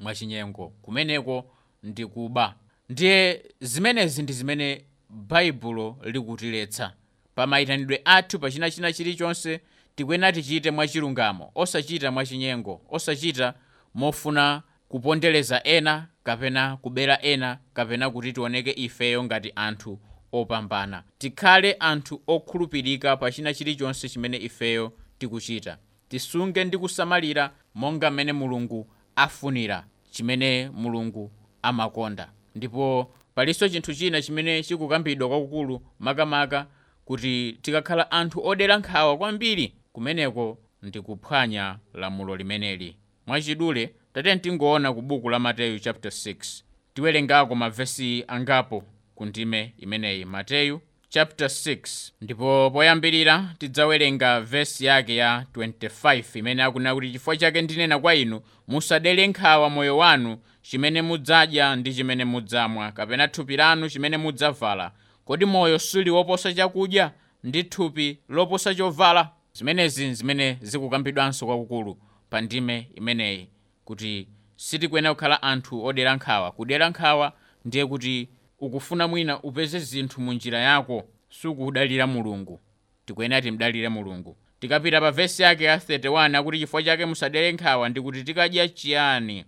Mwachinyengo 0.00 0.68
kumeneko 0.82 1.44
ndikuba. 1.82 2.54
Ndiye 2.88 3.44
zimenezi 3.60 4.22
ndi 4.22 4.32
zimene 4.32 4.84
baibulo 5.10 5.96
likutiletsa. 6.04 6.92
Pa 7.34 7.46
mayitanidwe 7.46 8.00
athu 8.04 8.38
pa 8.38 8.50
china 8.50 8.92
chilichonse 8.92 9.60
tikuyenera 9.96 10.32
tichite 10.32 10.70
mwachilungamo 10.70 11.50
osachita 11.54 12.10
mwachinyengo 12.10 12.80
osachita 12.90 13.54
mofuna 13.94 14.62
kupondereza 14.88 15.62
ena 15.64 16.06
kapena 16.24 16.76
kubera 16.76 17.22
ena 17.22 17.58
kapena 17.74 18.10
kuti 18.10 18.32
tioneke 18.32 18.70
ifeyo 18.76 19.24
ngati 19.24 19.52
anthu 19.56 19.98
opambana. 20.40 21.02
Tikhale 21.18 21.72
anthu 21.72 22.22
okhulupirika 22.26 23.16
pa 23.16 23.30
china 23.32 23.54
chilichonse 23.54 24.08
chimene 24.08 24.36
ifeyo 24.36 24.92
tikuchita. 25.18 25.78
Tisunge 26.08 26.64
ndi 26.64 26.78
kusamalira 26.78 27.50
monga 27.74 28.10
mmene 28.10 28.32
mulungu 28.32 28.86
afunira 29.16 29.84
chimene 30.10 30.70
mulungu 30.74 31.30
amakonda. 31.62 32.32
Ndipo 32.54 33.10
palinso 33.34 33.68
chinthu 33.68 33.94
china 33.94 34.22
chimene 34.22 34.62
chikukambidwa 34.62 35.28
kwakukulu 35.28 35.82
makamaka 35.98 36.66
kuti 37.04 37.58
tikakhala 37.62 38.10
anthu 38.10 38.46
odera 38.46 38.78
nkhawa 38.78 39.16
kwambiri 39.18 39.72
kumeneko 39.92 40.58
ndikuphwanya 40.82 41.78
lamulo 41.94 42.36
limeneli. 42.36 42.96
Mwachidule 43.26 43.94
tate 44.12 44.36
tingoona 44.36 44.92
ku 44.92 45.02
buku 45.02 45.28
la 45.30 45.38
mateyu 45.38 45.78
chapter 45.78 46.10
6 46.10 46.62
tiwerengako 46.94 47.54
mavesi 47.54 48.24
angapo 48.28 48.82
ku 49.16 49.26
ndime 49.26 49.72
imeneyi 49.78 50.24
mateyu 50.24 50.80
chapter 51.08 51.46
6 51.48 52.10
ndipo 52.20 52.70
poyambirira 52.70 53.54
tidzawerenga 53.58 54.40
vesi 54.40 54.84
yake 54.84 55.16
ya 55.16 55.46
25 55.54 56.38
imene 56.38 56.62
akunena 56.62 56.94
kuti 56.94 57.12
chifukwa 57.12 57.36
chake 57.36 57.62
ndinena 57.62 57.98
kwa 57.98 58.14
inu 58.14 58.40
musadele 58.68 59.26
nkhawa 59.26 59.70
moyo 59.70 59.96
wanu 59.98 60.38
chimene 60.62 61.02
mudzadya 61.02 61.76
ndi 61.76 61.94
chimene 61.94 62.24
mudzamwa 62.24 62.92
kapena 62.92 63.28
thupi 63.28 63.56
lanu 63.56 63.88
chimene 63.90 64.16
mudzavala. 64.16 64.92
Kodi 65.24 65.44
moyo 65.44 65.78
suli 65.78 66.10
woposa 66.10 66.52
chakudya 66.54 67.12
ndi 67.44 67.64
thupi 67.64 68.18
loposa 68.28 68.74
chovala? 68.74 69.30
Zimenezi 69.52 70.14
zimene 70.14 70.58
zikukambidwanso 70.62 71.46
kwakukulu 71.46 71.98
pa 72.30 72.40
ndime 72.40 72.88
imeneyi 72.94 73.48
kuti 73.84 74.28
sitikuyena 74.56 75.14
kukhala 75.14 75.42
anthu 75.42 75.84
odera 75.84 76.16
nkhawa. 76.16 76.52
Kudera 76.52 76.88
nkhawa 76.90 77.32
ndiye 77.64 77.86
kuti 77.86 78.28
ukufuna 78.60 79.08
mwina 79.08 79.42
upeze 79.42 79.78
zinthu 79.78 80.20
mu 80.20 80.32
njira 80.32 80.58
yako 80.58 81.04
sukudalira 81.28 82.06
mulungu. 82.06 82.60
Tikuyenera 83.06 83.42
timdalire 83.42 83.88
mulungu. 83.88 84.36
Tikapita 84.60 85.00
pa 85.00 85.10
vesi 85.10 85.42
yake 85.42 85.64
ya 85.64 85.76
31 85.76 86.36
akuti 86.36 86.58
chifukwa 86.58 86.82
chake 86.82 87.06
musadere 87.06 87.52
nkhawa 87.52 87.88
ndikuti 87.88 88.24
tikadya 88.24 88.68
chiyani. 88.68 89.44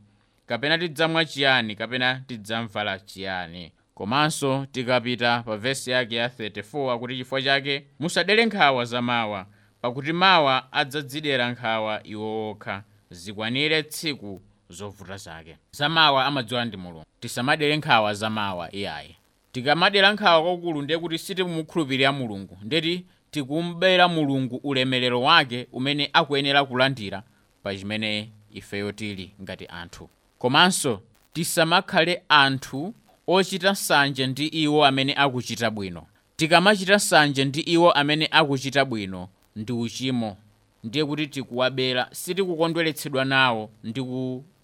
Kapena 0.47 0.79
tidzamwa 0.79 1.25
chiyani 1.25 1.77
kapena 1.77 2.23
tidzamvala 2.27 2.99
chiyani. 2.99 3.73
Komanso 3.95 4.67
tikapita 4.73 5.43
pa 5.43 5.57
vesi 5.57 5.91
yake 5.91 6.17
ya 6.17 6.29
34 6.29 6.93
akuti 6.95 7.17
chifukwa 7.17 7.43
chake 7.43 7.85
musadere 7.99 8.47
nkhawa 8.47 8.85
za 8.85 9.03
mawa 9.03 9.47
pakuti 9.81 10.12
mawa 10.12 10.73
adzadzidera 10.73 11.50
nkhawa 11.50 12.07
iwo 12.07 12.50
okha. 12.50 12.83
Zikwanire 13.11 13.83
tsiku 13.83 14.41
zovuta 14.70 15.16
zake. 15.16 15.56
Zamawa 15.72 16.25
amadziwa 16.26 16.64
ndi 16.64 16.76
mulungu. 16.76 17.04
Tisamadere 17.20 17.76
nkhawa 17.76 18.14
zamawa 18.14 18.75
iyayi 18.75 19.14
tikamadera 19.52 20.12
nkhawa 20.12 20.42
kwakukulu 20.42 20.82
ndiye 20.82 20.98
kuti 20.98 21.18
sitimukhulupirira 21.18 22.12
mulungu 22.12 22.58
ndeti 22.62 23.04
tikumbera 23.30 24.08
mulungu 24.08 24.56
ulemerero 24.56 25.22
wake 25.22 25.66
umene 25.72 26.10
akuyenera 26.12 26.64
kulandira 26.64 27.22
pa 27.62 27.76
chimene 27.76 28.30
ifeyo 28.52 28.92
tili 28.92 29.34
ngati 29.42 29.66
anthu. 29.66 30.08
Komanso 30.38 31.02
tisamakhale 31.32 32.22
anthu 32.28 32.94
ochita 33.26 33.70
nsanje 33.72 34.26
ndi 34.26 34.46
iwo 34.46 34.84
amene 34.87 35.14
akuchita 35.14 35.70
bwino. 35.70 36.06
Tikamachita 36.37 36.94
nsanje 36.96 37.44
ndi 37.44 37.60
iwo 37.60 37.92
amene 37.92 38.28
akuchita 38.30 38.84
bwino 38.84 39.28
ndi 39.56 39.72
uchimo 39.72 40.37
ndiye 40.84 41.04
kuti 41.04 41.26
tikuwabera 41.26 42.08
sitikukondweretsedwa 42.12 43.25
nawo 43.25 43.70
ndi 43.84 44.00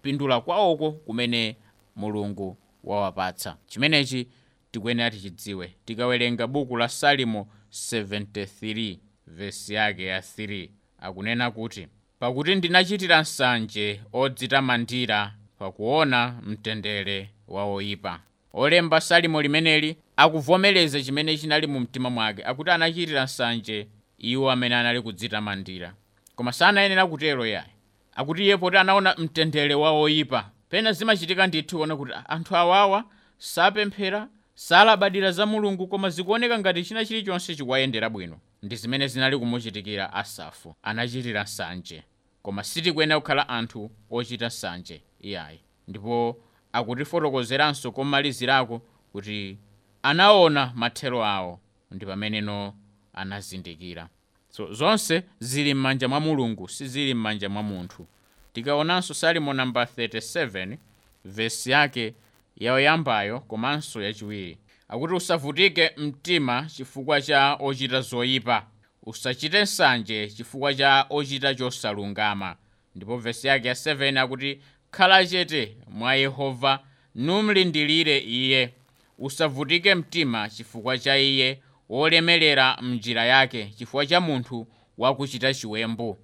kupindula 0.05 0.41
kwawoko 0.41 0.93
kumene 0.93 1.57
mulungu 1.97 2.57
wawapatsa. 2.85 3.57
Chimenechi 3.67 4.29
tikuyenera 4.71 5.11
tichidziwe 5.11 5.75
tikawerenga 5.85 6.47
buku 6.47 6.77
la 6.77 6.89
salimo 6.89 7.49
73 7.71 8.99
vesi 9.27 9.75
yake 9.75 10.05
ya 10.05 10.21
3 10.21 10.69
akunena 10.99 11.51
kuti 11.51 11.89
pakuti 12.19 12.55
ndinachitira 12.55 13.21
nsanje 13.21 14.01
odzitamandira 14.13 15.35
pakuona 15.59 16.41
mtendere 16.43 17.31
wa 17.49 17.65
oyipa. 17.65 18.21
Olemba 18.53 19.01
salimo 19.01 19.43
limeneli 19.43 19.97
akuvomereza 20.17 21.03
chimene 21.03 21.39
chinali 21.39 21.67
mu 21.67 21.81
mtima 21.81 22.11
mwake 22.11 22.45
akuti 22.45 22.71
anachitira 22.71 23.25
nsanje 23.25 23.89
iwo 24.19 24.51
amene 24.51 24.75
anali 24.75 25.01
kudzitamandira. 25.03 25.95
Koma 26.37 26.53
sanayenera 26.53 27.07
kutero 27.07 27.47
yayi 27.47 27.74
akuti 28.15 28.45
iye 28.45 28.57
poti 28.57 28.77
anaona 28.77 29.15
mtendere 29.19 29.75
wa 29.75 29.91
oyipa. 29.91 30.51
Pena 30.69 30.93
zimachitika 30.93 31.47
ndithu 31.47 31.77
kuona 31.77 31.97
kuti 31.97 32.13
anthu 32.29 32.57
awawa 32.57 33.05
sapemphera 33.39 34.29
salabadira 34.55 35.33
za 35.33 35.47
mulungu 35.47 35.87
koma 35.87 36.11
zikuoneka 36.11 36.59
ngati 36.59 36.85
china 36.85 37.05
chilichonse 37.05 37.55
chikuwayendera 37.57 38.11
bwino. 38.11 38.39
Ndi 38.63 38.77
zimene 38.77 39.07
zinali 39.09 39.39
kumuchitikira 39.39 40.13
asafu. 40.13 40.75
Anachitira 40.83 41.43
nsanje 41.43 42.03
koma 42.43 42.65
sitikuyenera 42.65 43.21
kukhala 43.21 43.49
anthu 43.49 43.91
ochita 44.11 44.47
nsanje 44.47 45.03
iyayi. 45.21 45.61
Ndipo 45.89 46.37
akutifotokozeranso 46.73 47.93
komalizirako 47.93 48.83
kuti 49.13 49.59
anaona 50.03 50.73
mathero 50.75 51.25
awo 51.25 51.61
ndi 51.91 52.07
pameneno 52.07 52.75
anazindikira 53.13 54.09
so 54.57 54.73
zonse 54.73 55.23
zili 55.41 55.75
m'manja 55.75 56.09
mwa 56.09 56.21
mulungu 56.21 56.69
sizili 56.69 57.15
m'manja 57.15 57.49
mwa 57.49 57.63
munthu. 57.63 58.07
Tikaonanso 58.53 59.15
salimo 59.15 59.53
namba 59.55 59.85
37 59.85 60.77
vesi 61.25 61.71
yake 61.71 62.15
yoyambayo 62.57 63.41
komanso 63.41 64.03
yachiwiri. 64.03 64.59
Akuti 64.89 65.15
usavutike 65.15 65.91
mtima 65.97 66.67
chifukwa 66.77 67.23
cha 67.23 67.55
ochita 67.61 68.01
zoyipa. 68.01 68.67
Usachite 69.03 69.63
nsanje 69.63 70.29
chifukwa 70.29 70.75
cha 70.75 71.07
ochita 71.11 71.55
chosalungama. 71.55 72.57
Ndipo 72.95 73.17
vesi 73.19 73.47
yake 73.47 73.69
ya 73.69 73.75
7 73.75 74.19
akuti 74.21 74.61
khala 74.91 75.27
chete 75.27 75.77
mwa 75.89 76.15
yehova 76.15 76.81
numlindilire 77.15 78.19
iye. 78.19 78.75
Usavutike 79.19 79.95
mtima 79.95 80.51
chifukwa 80.51 80.99
cha 80.99 81.19
iye 81.19 81.63
wolemelera 81.89 82.79
mnjira 82.83 83.25
yake 83.25 83.73
chifukwa 83.79 84.07
cha 84.07 84.21
munthu 84.21 84.67
wakuchita 84.99 85.55
chiwembu. 85.55 86.19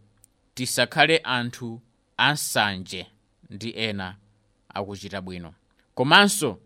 Tisakhale 0.55 1.19
anthu 1.19 1.81
ansanje 2.17 3.07
ndi 3.51 3.71
ena 3.77 4.17
akuchita 4.75 5.21
bwino. 5.21 5.55
Komanso 5.95 6.59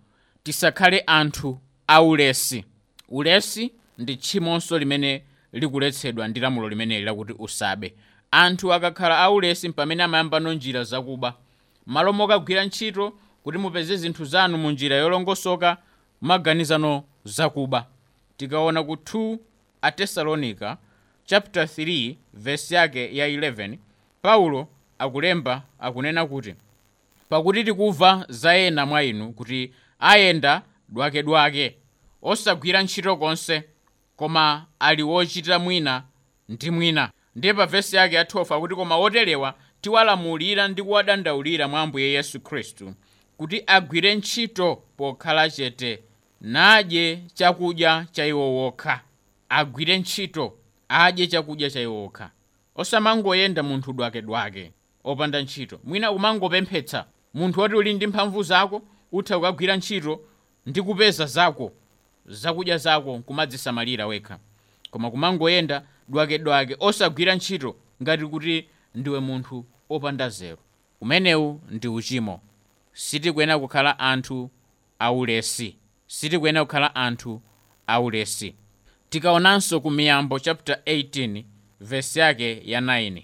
tisakhale 0.42 1.00
anthu 1.06 1.60
aulesi. 1.86 2.64
Ulesi 3.08 3.72
ndi 3.98 4.16
tchimonso 4.16 4.78
limene 4.78 5.24
likuletsedwa 5.52 6.28
ndi 6.28 6.40
lamulo 6.40 6.68
limeneli 6.68 7.04
lakuti 7.04 7.34
usabe. 7.38 7.94
Anthu 8.30 8.72
akakhala 8.74 9.18
aulesi 9.18 9.68
mpamene 9.68 10.02
amayambano 10.02 10.52
njira 10.52 10.84
zakuba. 10.84 11.34
Malo 11.86 12.12
mokagwira 12.12 12.64
ntchito 12.64 13.12
kuti 13.42 13.58
mupeze 13.58 13.96
zinthu 13.96 14.24
zanu 14.24 14.58
mu 14.58 14.70
njira 14.70 14.96
yolongosoka 14.96 15.76
maganizano 16.20 17.04
zakuba 17.24 17.86
tikaona 18.36 18.82
ku 18.82 18.92
2 18.92 19.38
atesalonika 19.82 20.76
chapter 21.24 21.62
3 21.64 22.14
verse 22.34 22.74
yake 22.74 23.16
ya 23.16 23.28
11 23.28 23.78
paulo 24.22 24.68
akulemba 24.98 25.62
akunena 25.80 26.26
kuti 26.26 26.54
pakuti 27.28 27.64
tikumva 27.64 28.26
za 28.28 28.56
ena 28.56 28.86
mwa 28.86 29.02
inu 29.02 29.32
kuti 29.32 29.72
ayenda 29.98 30.62
dwakedwake 30.88 31.76
osagwira 32.22 32.82
ntchito 32.82 33.16
konse 33.16 33.62
koma 34.16 34.66
ali 34.78 35.02
wochita 35.02 35.58
mwina 35.58 36.02
ndi 36.48 36.70
mwina. 36.70 37.10
Ndiye 37.36 37.54
pa 37.54 37.66
vesi 37.66 37.96
yake 37.96 38.14
ya 38.16 38.22
12 38.24 38.56
akuti 38.56 38.74
koma 38.74 38.96
woterewa 38.96 39.54
tiwalamulira 39.80 40.68
ndi 40.68 40.82
kuwadandaulira 40.82 41.68
mwa 41.68 41.80
ambuye 41.80 42.10
yesu 42.12 42.40
khristu 42.40 42.94
kuti 43.36 43.62
agwire 43.66 44.14
ntchito 44.14 44.82
pokhala 44.96 45.50
chete 45.50 46.02
nadye 46.44 47.22
chakudya 47.34 48.06
cha 48.12 48.24
agwire 49.48 49.98
ntchito 49.98 50.52
adye 50.88 51.26
chakudya 51.26 51.70
cha 51.70 51.80
osamangoyenda 52.74 53.62
munthu 53.62 53.92
dwakedwake 53.92 54.72
opanda 55.04 55.42
ntchito. 55.42 55.80
Mwina 55.84 56.12
umangopemphetsa 56.12 57.06
munthu 57.34 57.60
woti 57.60 57.74
uli 57.74 57.94
ndi 57.94 58.06
mphamvu 58.06 58.42
zako 58.42 58.82
utha 59.12 59.36
kukagwira 59.36 59.76
ntchito 59.76 60.20
ndi 60.66 60.82
kupeza 60.82 61.26
zako 61.26 61.72
zakudya 62.26 62.78
zako 62.78 63.18
kumadzisamalira 63.18 64.06
wekha. 64.06 64.38
Koma 64.90 65.10
kumangoyenda 65.10 65.82
dwakedwake 66.08 66.76
osagwira 66.80 67.34
ntchito 67.34 67.76
ngati 68.02 68.26
kuti 68.26 68.68
ndiwe 68.94 69.20
munthu 69.20 69.64
opanda 69.90 70.28
zero. 70.28 70.58
Umenewu 71.00 71.60
ndi 71.70 71.88
uchimo. 71.88 72.40
Sitikuyenera 72.92 73.58
kukhala 73.58 73.98
anthu 73.98 74.50
aulesi 74.98 75.76
sitikuyenera 76.06 76.64
kukhala 76.64 76.94
anthu 76.94 77.42
aulesi. 77.86 78.54
Tikaonanso 79.10 79.80
ku 79.80 79.90
miyambo 79.90 80.38
chapter 80.38 80.78
18 80.86 81.44
vesi 81.80 82.18
yake 82.18 82.62
ya 82.70 82.80
9 82.80 83.22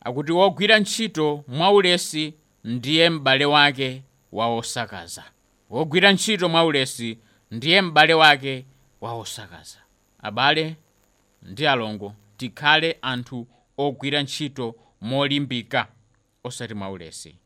akuti 0.00 0.32
wogwira 0.32 0.78
ntchito 0.78 1.44
mwaulesi 1.48 2.34
ndiye 2.64 3.10
m'bale 3.10 3.44
wake 3.44 4.02
wa 4.32 4.46
osakaza. 4.56 5.24
Wogwira 5.70 6.12
ntchito 6.12 6.48
mwaulesi 6.48 7.18
ndiye 7.50 7.82
m'bale 7.82 8.14
wake 8.14 8.64
wa 9.00 9.12
osakaza. 9.14 9.78
Abale 10.22 10.76
ndi 11.42 11.66
alongo 11.66 12.14
tikhale 12.36 12.98
anthu 13.02 13.46
ogwira 13.78 14.22
ntchito 14.22 14.74
molimbika 15.00 15.86
osati 16.44 16.74
mwaulesi 16.74 17.36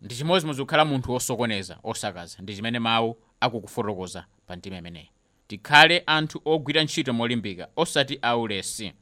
ndi 0.00 0.14
chimodzimodzi 0.14 0.60
kukhala 0.62 0.84
munthu 0.84 1.12
osokoneza 1.12 1.78
osakaza. 1.82 2.38
Ndi 2.42 2.56
chimene 2.56 2.78
mawu 2.78 3.16
akukufotokoza 3.44 4.24
pa 4.46 4.56
ndima 4.56 4.78
imeneyi. 4.78 5.10
Tikhale 5.46 6.02
anthu 6.06 6.40
ogwira 6.44 6.82
ntchito 6.82 7.12
molimbika 7.12 7.68
osati 7.76 8.18
aulesi 8.22 8.92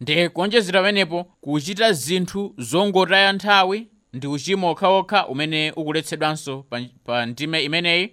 ndi 0.00 0.28
kuonjezera 0.28 0.80
pamenepo 0.80 1.24
kuchita 1.24 1.92
zinthu 1.92 2.54
zongotaya 2.58 3.32
nthawi 3.32 3.88
ndi 4.12 4.26
uchimo 4.26 4.70
okhaokha 4.70 5.26
umene 5.28 5.72
ukuletsedwanso 5.76 6.62
pa, 6.62 6.80
pa 7.04 7.26
ndime 7.26 7.64
imeneyi? 7.64 8.12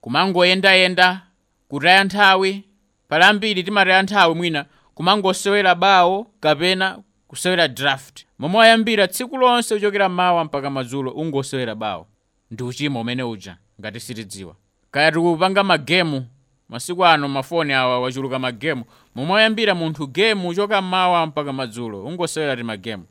Kumangoyendayenda 0.00 1.22
kutaya 1.68 2.04
nthawi 2.04 2.64
pali 3.08 3.24
ambiri 3.24 3.62
timataya 3.64 4.02
nthawi 4.02 4.34
mwina 4.34 4.66
kumangosewera 4.94 5.74
bawo 5.74 6.26
kapena 6.40 6.98
kusewera 7.28 7.68
draft. 7.68 8.24
Momwe 8.38 8.58
wayambira 8.60 9.08
tsiku 9.08 9.36
lonse 9.36 9.74
kuchokera 9.74 10.08
mawa 10.08 10.44
mpaka 10.44 10.70
madzulo 10.70 11.10
ungosewera 11.10 11.74
bawo. 11.74 12.06
Ndi 12.50 12.62
uchimo 12.62 13.00
umene 13.00 13.22
uja 13.22 13.56
ngati 13.80 14.00
sitidziwa 14.00 14.56
kaya 14.90 15.12
tikupanga 15.12 15.64
magemu 15.64 16.26
masiku 16.68 17.06
ano 17.06 17.28
mafoni 17.28 17.72
awa 17.72 18.00
wachuluka 18.00 18.38
magemu. 18.38 18.84
Momwe 19.14 19.34
wayambira 19.34 19.74
munthu 19.74 20.06
gemu 20.06 20.48
kuchoka 20.48 20.82
mawa 20.82 21.26
mpaka 21.26 21.52
madzulo 21.52 22.04
ungosewera 22.04 22.56
ti 22.56 22.62
magemu. 22.62 23.04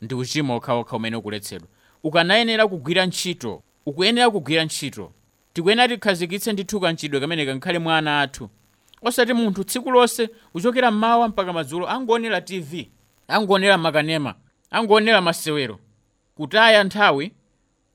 Ndi 0.00 0.14
uchimo 0.14 0.56
okhaokha 0.56 0.96
umene 0.96 1.16
ukuletsedwa. 1.16 1.68
Ukanayenera 2.02 2.66
kugwira 2.68 3.06
ntchito 3.06 3.62
ukuyenera 3.86 4.30
kugwira 4.30 4.64
ntchito. 4.64 5.12
Tikuyenera 5.52 5.88
tikhazikitse 5.88 6.52
ndithu 6.52 6.80
kantchidwe 6.80 7.20
kamene 7.20 7.46
kankhale 7.46 7.78
mwa 7.78 7.98
ana 7.98 8.20
athu. 8.20 8.50
Osati 9.02 9.32
munthu 9.32 9.64
tsiku 9.64 9.90
lonse 9.90 10.28
kuchokera 10.52 10.90
mawa 10.90 11.28
mpaka 11.28 11.52
madzulo 11.52 11.88
angoonera 11.90 12.40
tv 12.40 12.88
angoonera 13.28 13.78
makanema 13.78 14.34
angoonera 14.70 15.20
masewero. 15.20 15.78
Kutaya 16.34 16.84
nthawi 16.84 17.32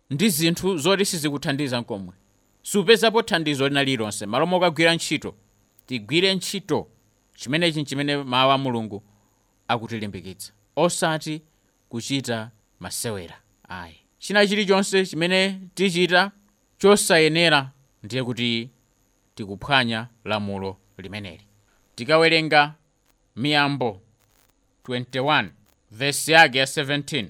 ndi 0.10 0.30
zinthu 0.30 0.78
zoti 0.78 1.06
sizikuthandiza 1.06 1.80
nkomwe 1.82 2.14
supezapo 2.62 3.22
thandizo 3.22 3.68
lina 3.68 3.84
lilonse 3.84 4.26
malo 4.26 4.46
mokagwira 4.46 4.96
ntchito 4.96 5.36
tigwire 5.86 6.36
ntchito 6.36 6.88
chimenechi 7.36 7.84
chimene 7.84 8.18
mawu 8.18 8.52
a 8.52 8.58
mulungu 8.58 9.04
akutilimbikitsa. 9.68 10.52
Osati 10.76 11.42
kuchita 11.90 12.52
masewera. 12.80 13.36
Ayi. 13.70 13.96
China 14.20 14.48
chilichonse 14.48 15.06
chimene 15.06 15.60
tichita 15.76 16.32
chosayenera 16.78 17.72
ndiye 18.04 18.24
kuti 18.24 18.70
tikuphwanya 19.36 20.08
lamulo 20.26 20.78
limeneli. 20.98 21.42
Tikawerenga 21.96 22.74
miyambo 23.36 24.02
21 24.88 25.50
vesi 25.92 26.32
yake 26.32 26.58
ya 26.58 26.66
17 26.66 27.28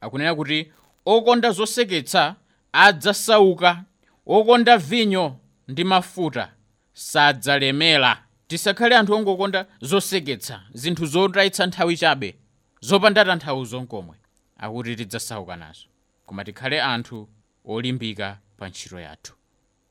akunena 0.00 0.34
kuti 0.34 0.72
okonda 1.06 1.50
zoseketsa 1.50 2.36
adzasauka 2.72 3.84
okonda 4.26 4.78
vinyo 4.78 5.36
ndi 5.68 5.84
mafuta 5.84 6.52
sadzalemera 6.92 8.24
tisakhale 8.48 8.96
anthu 8.96 9.12
ongokonda 9.14 9.66
zoseketsa 9.80 10.62
zinthu 10.74 11.06
zotayitsa 11.06 11.66
nthawi 11.66 11.96
chabe 11.96 12.34
zopanda 12.80 13.24
tanthauzo 13.24 13.80
nkomwe 13.80 14.16
akuti 14.58 14.96
tidzasauka 14.96 15.56
nazo. 15.56 15.86
Koma 16.26 16.44
tikhale 16.44 16.82
anthu 16.82 17.28
olimbika 17.64 18.38
pa 18.56 18.68
ntchito 18.68 19.00
yathu. 19.00 19.32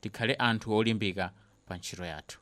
Tikhale 0.00 0.34
anthu 0.34 0.76
olimbika 0.76 1.30
pa 1.66 1.76
ntchito 1.76 2.04
yathu. 2.04 2.38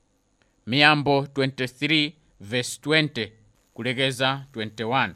Miyambo 0.66 1.20
23 1.20 2.12
verse 2.40 2.80
20 2.84 3.30
kulekeza 3.74 4.44
21 4.54 5.10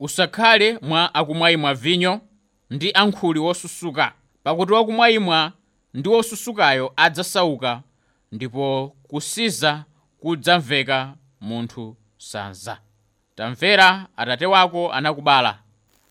usakhale 0.00 0.78
mwa 0.82 1.14
akumwayimwa 1.14 1.74
vinyo 1.74 2.20
ndi 2.70 2.92
ankhuli 2.92 3.38
wosusuka 3.38 4.12
pakuti 4.42 4.72
wakumwayimwa 4.72 5.52
ndi 5.94 6.08
wosusukayo 6.08 6.92
adzasauka 6.96 7.82
ndipo 8.32 8.96
kusiza 9.02 9.84
kudzamveka 10.20 11.14
munthu 11.40 11.96
sanza. 12.18 12.78
Tamvera 13.36 14.06
atate 14.16 14.46
wako 14.46 14.92
anakubala. 14.92 15.58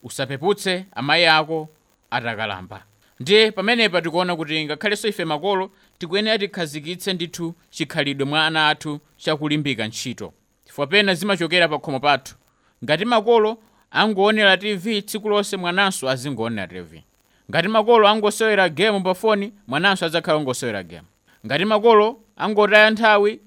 Usapeputse 0.03 0.85
amayi 0.95 1.25
ako 1.25 1.69
atakalamba. 2.11 2.83
Ndiye 3.19 3.51
pamenepa 3.51 4.01
tikuona 4.01 4.35
kuti 4.35 4.65
ngakhalenso 4.65 5.07
ife 5.07 5.25
makolo 5.25 5.71
tikuyenera 5.97 6.37
tikhazikitse 6.39 7.13
ndithu 7.13 7.55
chikhalidwe 7.69 8.25
mwa 8.25 8.45
ana 8.47 8.67
athu 8.69 8.99
chakulimbika 9.17 9.87
ntchito. 9.87 10.33
Chifukwa 10.65 10.87
pena 10.87 11.13
zimachokera 11.13 11.67
pa 11.67 11.79
khomo 11.79 11.99
pathu. 11.99 12.35
Ngati 12.83 13.05
makolo 13.05 13.57
angoonera 13.91 14.57
tv 14.57 15.01
tsiku 15.01 15.29
lonse 15.29 15.57
mwananso 15.57 16.09
azingoonera 16.09 16.67
tv 16.67 17.03
ngati 17.51 17.67
makolo 17.67 18.07
angosewera 18.07 18.69
gemu 18.69 19.03
pa 19.03 19.13
foni 19.13 19.53
mwananso 19.67 20.05
adzakhala 20.05 20.37
ongosewera 20.37 20.83
gemu. 20.83 21.07
Ngati 21.45 21.65
makolo 21.65 22.19
angotaya 22.37 22.89
nthawi 22.89 23.39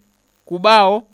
ku 0.45 0.59
bawo 0.59 1.09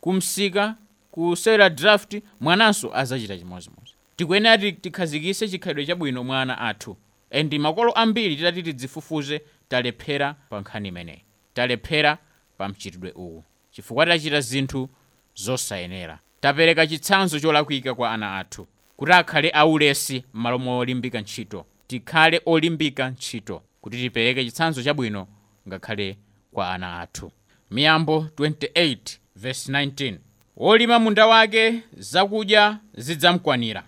kumsika 0.00 0.74
kusewera 1.10 1.70
draft 1.70 2.22
mwananso 2.40 2.96
azachita 2.96 3.38
chimozimozi 3.38 3.94
tikuyenera 4.16 4.72
tikhazikise 4.72 5.48
chikhalidwe 5.48 5.86
chabwino 5.86 6.24
mwa 6.24 6.42
ana 6.42 6.58
athu. 6.58 6.96
Endi 7.30 7.58
makolo 7.58 7.92
ambiri 7.92 8.36
titati 8.36 8.62
tidzifufuze 8.62 9.42
talephera 9.68 10.34
pa 10.50 10.60
nkhani 10.60 10.88
imeneyi. 10.88 11.22
Talephera 11.54 12.18
pa 12.58 12.68
mchitidwe 12.68 13.12
uwu. 13.12 13.44
Chifukwa 13.70 14.06
tachita 14.06 14.40
zinthu 14.40 14.88
zosayenera. 15.34 16.18
Tapereka 16.40 16.86
chitsanzo 16.86 17.40
cholakwika 17.40 17.94
kwa 17.94 18.10
ana 18.12 18.38
athu 18.38 18.66
kuti 18.96 19.12
akhale 19.12 19.50
aulesi 19.50 20.24
m'malo 20.34 20.58
molimbika 20.58 20.78
olimbika 20.80 21.20
ntchito 21.20 21.66
tikhale 21.92 22.40
olimbika 22.46 23.10
ntchito 23.10 23.62
kuti 23.80 23.96
tipereke 23.96 24.44
chitsanzo 24.44 24.82
chabwino 24.82 25.28
ngakhale 25.68 26.18
kwa 26.52 26.74
ana 26.74 27.00
athu. 27.00 27.32
Miyambo 27.70 28.26
28 28.36 28.96
verse 29.36 29.72
19 29.72 30.18
wolima 30.56 30.98
munda 30.98 31.26
wake 31.26 31.82
zakudya 31.96 32.78
zidzamkwanira. 32.94 33.84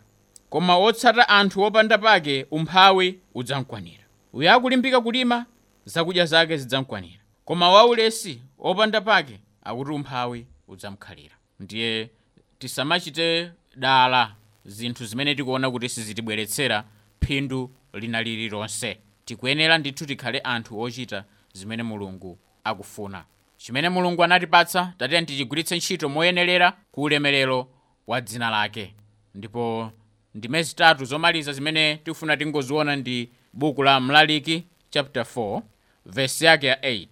Koma 0.51 0.79
wotsata 0.79 1.29
anthu 1.29 1.63
opanda 1.63 1.99
pake 1.99 2.47
umphawi 2.51 3.19
udzamkwanira. 3.35 4.05
Uyo 4.33 4.53
akulimbika 4.53 5.01
kulima 5.01 5.47
zakudya 5.85 6.27
zake 6.27 6.57
zidzamkwanira. 6.57 7.21
Koma 7.45 7.71
waulesi 7.71 8.41
opanda 8.59 9.01
pake 9.01 9.41
akuti 9.63 9.91
umphawi 9.91 10.47
udzamkhalira. 10.69 11.35
Ndiye 11.61 12.11
tisamachite 12.59 13.51
dala 13.77 14.35
zinthu 14.65 15.05
zimene 15.07 15.35
tikuona 15.35 15.71
kuti 15.71 15.89
sizitibweretsera 15.89 16.85
phindu 17.27 17.71
lina 18.01 18.23
lililonse 18.23 18.99
tikuyenera 19.25 19.79
ndithu 19.79 20.07
tikhale 20.07 20.39
anthu 20.39 20.81
ochita 20.81 21.25
zimene 21.53 21.83
mulungu 21.83 22.39
akufuna. 22.65 23.25
Chimene 23.57 23.89
mulungu 23.89 24.25
anatipatsa 24.25 24.93
tatiyeni 24.99 25.27
tichigwiritse 25.27 25.77
ntchito 25.77 26.09
moyenerera 26.09 26.73
ku 26.93 27.03
ulemerero 27.03 27.69
wa 28.07 28.21
dzina 28.21 28.51
lake. 28.51 28.95
Ndipo 29.35 29.93
ndime 30.35 30.63
zitatu 30.63 31.05
zomaliza 31.05 31.53
zimene 31.53 31.97
tikufuna 31.97 32.37
tingoziona 32.37 32.97
ndi 32.97 33.29
buku 33.53 33.83
la 33.83 34.01
mlaliki 34.01 34.65
chapter 34.91 35.23
4 35.23 35.63
vesi 36.07 36.45
yake 36.45 36.67
ya 36.67 36.75
8 36.81 37.07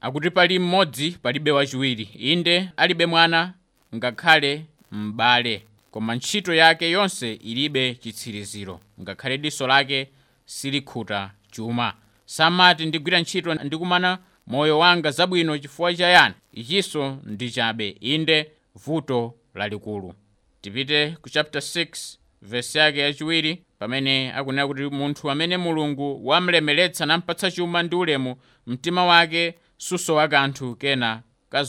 akuti 0.00 0.30
pali 0.30 0.58
mmodzi 0.58 1.10
palibe 1.10 1.50
wachiwiri 1.50 2.02
inde 2.02 2.68
alibe 2.76 3.06
mwana 3.06 3.54
ngakhale 3.94 4.64
m'bale. 4.92 5.64
Koma 5.90 6.14
ntchito 6.14 6.54
yake 6.54 6.90
yonse 6.90 7.32
ilibe 7.32 7.94
chitsiriziro 7.94 8.80
ngakhale 9.00 9.38
diso 9.38 9.66
lake 9.66 10.08
silikhuta 10.52 11.30
chuma. 11.50 11.94
Samati 12.24 12.86
ndigwira 12.86 13.20
ntchito 13.20 13.54
ndikumana 13.54 14.18
moyo 14.46 14.78
wanga 14.78 15.10
zabwino 15.10 15.58
chifukwa 15.58 15.94
chayani 15.94 16.34
ichinso 16.52 17.18
ndi 17.24 17.50
chabe. 17.50 17.88
Inde 18.00 18.50
vuto 18.74 19.34
lalikulu 19.54 20.14
tipite 20.60 21.16
ku 21.22 21.28
chapter 21.30 21.60
6 21.62 22.16
vesi 22.42 22.78
yake 22.78 22.98
yachiwiri 23.00 23.62
pamene 23.78 24.32
akunena 24.32 24.66
kuti 24.66 24.82
munthu 24.82 25.30
amene 25.30 25.56
mulungu 25.56 26.26
wamlemeretsa 26.28 27.06
nampatsa 27.06 27.50
chuma 27.50 27.82
ndi 27.82 27.96
ulemu 27.96 28.36
mtima 28.66 29.04
wake 29.04 29.54
susowa 29.76 30.28
kanthu 30.28 30.76
kena 30.76 31.22
ka 31.50 31.66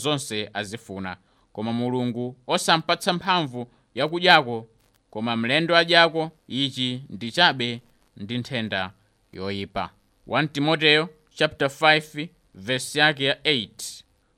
azifuna. 0.54 1.16
Koma 1.52 1.72
mulungu 1.72 2.36
osampatsa 2.46 3.12
mphamvu 3.12 3.66
yakudyako 3.94 4.66
koma 5.10 5.36
mlendo 5.36 5.76
adyako 5.76 6.30
ichi 6.48 7.02
ndi 7.10 7.30
chabe 7.32 7.80
ndi 8.20 8.38
nthenda 8.38 8.90
yoyipa. 9.32 9.90
1 10.28 10.48
timoteyo 10.48 11.08
chapter 11.34 11.68
5 11.68 12.28
verse 12.54 12.98
yake 13.00 13.24
ya 13.24 13.34
8 13.34 13.68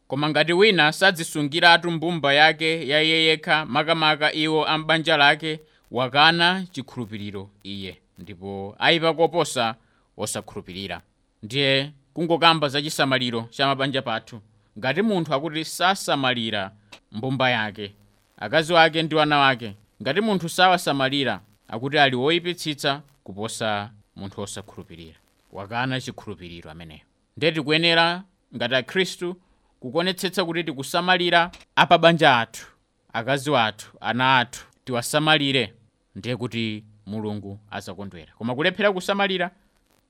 koma 0.08 0.28
ngati 0.30 0.52
wina 0.52 0.92
sadzisungiratu 0.92 1.90
mbumba 1.90 2.32
yake 2.34 2.88
ya 2.88 3.02
iye 3.02 3.24
yekha 3.24 3.66
makamaka 3.66 4.32
iwo 4.32 4.66
a 4.68 4.76
m'ʼbanja 4.78 5.16
lake 5.16 5.60
wakana 5.90 6.66
chikhulupiriro 6.72 7.50
iye 7.62 7.98
ndipo 8.18 8.76
ayipa 8.78 9.14
koposa 9.14 9.74
osakhulupirira 10.16 11.00
ndiye 11.42 11.92
kungokamba 12.14 12.68
za 12.68 12.82
chisamaliro 12.82 13.48
cha 13.50 13.66
mabanja 13.66 14.02
pathu. 14.02 14.40
Ngati 14.78 15.02
munthu 15.02 15.34
akuti 15.34 15.64
sasamalira 15.64 16.70
mbumba 17.12 17.50
yake 17.50 17.92
akazi 18.36 18.72
wake 18.72 19.02
ndi 19.02 19.14
wana 19.14 19.38
wake 19.38 19.74
ngati 20.02 20.20
munthu 20.20 20.48
sawasamalira 20.48 21.40
akuti 21.68 21.98
ali 21.98 22.16
woyipitsitsa 22.16 23.02
kuposa 23.24 23.90
munthu 24.16 24.40
osakhulupirira 24.40 25.16
wakana 25.52 26.00
chikhulupiriro 26.00 26.70
ameneyo. 26.70 27.00
Ndiye 27.36 27.52
tikuyenera 27.52 28.22
ngati 28.56 28.74
akhristu 28.74 29.36
kukonetsetsa 29.80 30.44
kuti 30.44 30.64
tikusamalira 30.64 31.50
apabanja 31.76 32.38
athu 32.38 32.66
akazi 33.12 33.50
wathu 33.50 33.92
ana 34.00 34.38
athu 34.38 34.66
tiwasamalire 34.84 35.74
ndiye 36.16 36.36
kuti 36.36 36.84
mulungu 37.06 37.58
azakondwera 37.70 38.32
koma 38.38 38.54
kulephera 38.54 38.92
kusamalira 38.92 39.50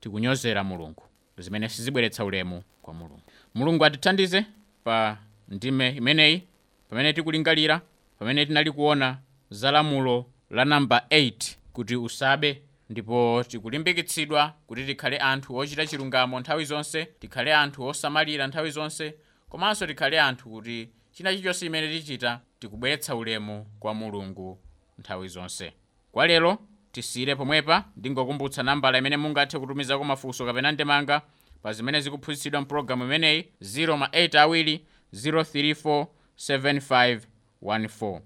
tikunyozera 0.00 0.64
mulungu. 0.64 1.02
Zimene 1.38 1.68
sizibweretsa 1.68 2.24
ulemu 2.24 2.62
kwa 2.82 2.94
mulungu. 2.94 3.22
Mulungu 3.54 3.84
atithandize 3.84 4.46
pa 4.84 5.18
ndime 5.48 5.90
imeneyi 5.90 6.42
pamene 6.90 7.12
tikulingalira 7.12 7.80
pamene 8.18 8.46
tinali 8.46 8.72
kuona 8.72 9.18
za 9.50 9.70
lamulo 9.70 10.26
la 10.52 10.64
namba 10.64 10.98
8 11.10 11.54
kuti 11.72 11.96
usabe 11.96 12.62
ndipo 12.90 13.44
tikulimbikitsidwa 13.48 14.54
kuti 14.66 14.84
tikhale 14.86 15.18
anthu 15.18 15.56
ochita 15.56 15.86
chilungamo 15.86 16.40
nthawi 16.40 16.64
zonse 16.64 17.04
tikhale 17.04 17.54
anthu 17.54 17.82
osamalira 17.86 18.46
nthawi 18.46 18.70
zonse 18.70 19.14
komanso 19.48 19.86
tikhale 19.86 20.20
anthu 20.20 20.50
kuti 20.50 20.88
china 21.12 21.30
chilichonse 21.30 21.66
imene 21.66 21.88
tichita 21.88 22.40
tikubweretsa 22.58 23.16
ulemu 23.16 23.66
kwa 23.80 23.94
mulungu 23.94 24.58
nthawi 24.98 25.28
zonse. 25.28 25.72
Kwa 26.12 26.26
lero 26.26 26.58
tisiyire 26.92 27.36
pomwepa 27.36 27.84
ndingokumbutsa 27.96 28.62
nambala 28.62 28.98
imene 28.98 29.16
mungathe 29.16 29.58
kutumizako 29.58 30.04
mafunso 30.04 30.46
kapena 30.46 30.72
ndemanga 30.72 31.22
pa 31.62 31.72
zimene 31.72 32.00
zikuphunzitsidwa 32.00 32.60
mpulogalamu 32.60 33.04
imeneyi 33.04 33.48
08 33.62 34.38
awiri 34.38 34.86
034 35.14 36.06
7514 36.38 38.20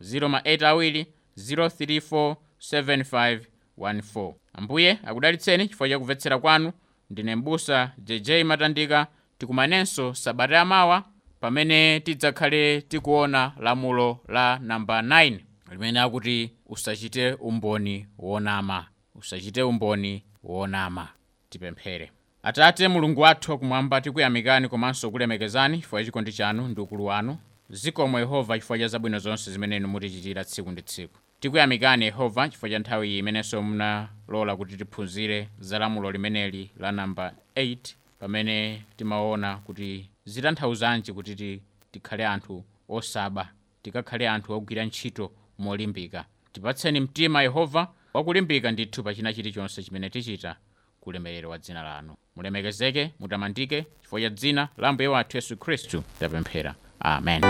08 0.00 0.64
awiri 0.66 1.06
034 1.38 2.36
7514 3.78 4.34
ambuye 4.52 4.98
akudalitseni 5.04 5.66
chifukwa 5.68 5.88
chakuvetsera 5.88 6.38
kwanu. 6.38 6.72
Ndine 7.10 7.36
mbusa 7.36 7.92
jj 7.98 8.30
matandika 8.44 9.06
tikumanenso 9.38 10.14
sabata 10.14 10.54
yamawa 10.56 11.04
pamene 11.40 12.00
tidzakhale 12.00 12.80
tikuona 12.80 13.52
lamulo 13.60 14.18
la 14.28 14.58
namba 14.58 15.02
9 15.02 15.38
limene 15.70 16.00
akuti 16.00 16.52
usachite 16.66 17.32
umboni 17.32 18.06
wonama. 18.18 18.86
Usachite 19.14 19.62
umboni 19.62 20.24
wonama. 20.44 21.08
Tipemphere. 21.50 22.10
Atate 22.42 22.88
mulungu 22.88 23.20
wathu 23.20 23.50
wakumwamba 23.50 24.00
tikuyamikani 24.00 24.68
komanso 24.68 25.10
kulemekezani 25.10 25.76
chifukwa 25.78 26.04
chikondi 26.04 26.32
chanu 26.32 26.68
ndi 26.68 26.80
ukulu 26.80 27.04
wanu. 27.04 27.38
Zikomo 27.70 28.18
yehova 28.18 28.54
chifukwa 28.58 28.78
cha 28.78 28.88
zabwino 28.88 29.18
zonse 29.18 29.50
zimene 29.52 29.76
inu 29.76 29.88
mutichitira 29.88 30.44
tsiku 30.44 30.70
ndi 30.70 30.82
tsiku 30.82 31.18
tikuyamikani 31.40 32.04
yehova 32.04 32.48
chifukwa 32.48 32.70
cha 32.70 32.78
nthawi 32.78 33.18
imenenso 33.18 33.62
munalola 33.62 34.56
kuti 34.56 34.76
tiphunzire 34.76 35.48
za 35.58 35.78
lamulo 35.78 36.10
limeneli 36.12 36.70
la 36.80 36.92
namba 36.92 37.32
8 37.56 37.76
pamene 38.18 38.82
timaona 38.96 39.56
kuti 39.56 40.10
zitanthauzanji 40.24 41.12
kuti 41.12 41.34
ti- 41.34 41.62
tikhale 41.92 42.26
anthu 42.26 42.64
osaba 42.88 43.48
tikakhale 43.82 44.28
anthu 44.28 44.52
ogwira 44.52 44.84
ntchito 44.84 45.32
molimbika. 45.58 46.24
Tipatseni 46.52 47.00
mtima 47.00 47.42
yehova 47.42 47.88
wakulimbika 48.14 48.70
ndithu 48.72 49.02
pa 49.02 49.14
china 49.14 49.32
chilichonse 49.32 49.82
chimene 49.82 50.10
tichita 50.10 50.56
kulemerero 51.00 51.10
ulemerero 51.10 51.50
wa 51.50 51.58
dzina 51.58 51.82
lanu. 51.82 52.16
Mulemekezeke 52.36 53.10
mutamandike 53.20 53.86
chifukwa 54.00 54.20
cha 54.20 54.28
dzina 54.28 54.68
la 54.76 54.92
mbuye 54.92 55.08
wathu 55.08 55.36
yesu 55.36 55.56
khristu 55.56 56.02
tapemphera. 56.20 56.74
Amen 57.00 57.40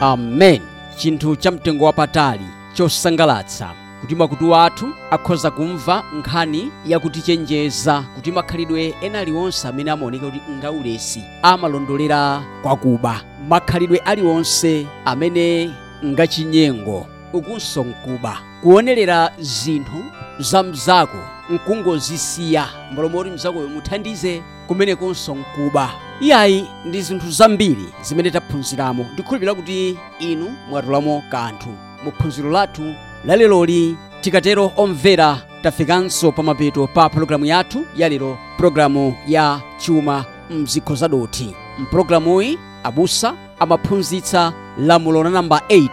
amen. 0.00 0.60
Chinthu 0.96 1.36
cha 1.36 1.50
mtengo 1.50 1.84
wapatali 1.84 2.44
chosangalatsa. 2.74 3.70
Kuti 4.00 4.14
makutu 4.14 4.56
athu 4.56 4.88
akhoza 5.10 5.50
kumva 5.50 6.02
nkhani 6.18 6.70
yakutichenjeza 6.86 8.04
kuti 8.14 8.32
makhalidwe 8.32 8.94
ena 9.00 9.18
aliwonse 9.18 9.68
amene 9.68 9.90
amaoneka 9.90 10.26
kuti 10.26 10.40
ngaulesi 10.58 11.22
amalondolera 11.42 12.42
kwakuba. 12.62 13.20
Makhalidwe 13.48 13.98
aliwonse 13.98 14.86
amene 15.04 15.70
ngachinyengo 16.04 17.06
ukunso 17.32 17.84
mkuba 17.84 18.38
kuonerera 18.62 19.32
zinthu 19.38 20.04
za 20.42 20.62
mzako 20.62 21.18
nkungozisiya 21.50 22.66
mbalomoti 22.92 23.30
mzakoyo 23.30 23.68
muthandize 23.68 24.42
kumenekonso 24.66 25.34
mkuba 25.34 25.90
iyayi 26.20 26.66
ndi 26.84 27.02
zinthu 27.02 27.30
zambiri 27.30 27.84
zimene 28.02 28.30
taphunziramo. 28.30 29.06
Ndikhulupirira 29.12 29.54
kuti 29.54 29.98
inu 30.18 30.54
mwatulamo 30.70 31.22
kanthu. 31.30 31.68
Mu 32.04 32.12
phunziro 32.12 32.50
lathu 32.50 32.94
laleloli 33.24 33.96
tikatero 34.20 34.72
omvera 34.76 35.38
tafikanso 35.62 36.32
pa 36.32 36.42
mapeto 36.42 36.86
pa 36.86 37.08
pologalamu 37.08 37.44
yathu 37.44 37.86
yalero 37.96 38.38
pologalamu 38.56 39.14
ya 39.26 39.60
chuma 39.78 40.24
mzikho 40.50 40.94
zadothi 40.94 41.54
mpologalamuyi 41.78 42.58
abusa 42.84 43.34
amaphunzitsa 43.58 44.52
lamulo 44.78 45.24
la 45.24 45.30
namba 45.30 45.62
8 45.68 45.88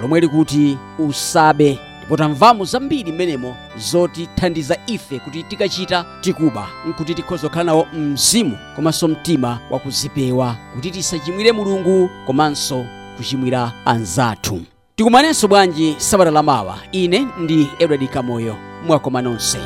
lomwe 0.00 0.20
likuti 0.20 0.78
usabe 0.98 1.78
ndipo 2.02 2.16
tamvamo 2.16 2.64
zambiri 2.64 3.12
mmenemo 3.12 3.56
zotithandiza 3.76 4.76
ife 4.86 5.18
kuti 5.18 5.42
tikachita 5.42 6.04
tikuba. 6.20 6.68
Nkuti 6.88 7.14
tikhoza 7.14 7.48
kukhala 7.48 7.64
nawo 7.64 7.86
mzimu 7.94 8.58
komanso 8.76 9.08
mtima 9.08 9.58
wakuzipewa 9.70 10.56
kuti 10.74 10.90
tisachimwire 10.90 11.52
mulungu 11.52 12.10
komanso 12.26 12.84
kuchimwira 13.16 13.72
anzathu. 13.84 14.60
Tikumanenso 14.96 15.48
bwanji 15.48 15.94
sabata 15.98 16.30
lamawa 16.30 16.78
ine 16.92 17.26
ndi 17.40 17.68
edward 17.78 18.08
kamoyo 18.08 18.56
mwakoma 18.86 19.22
nonse 19.22 19.58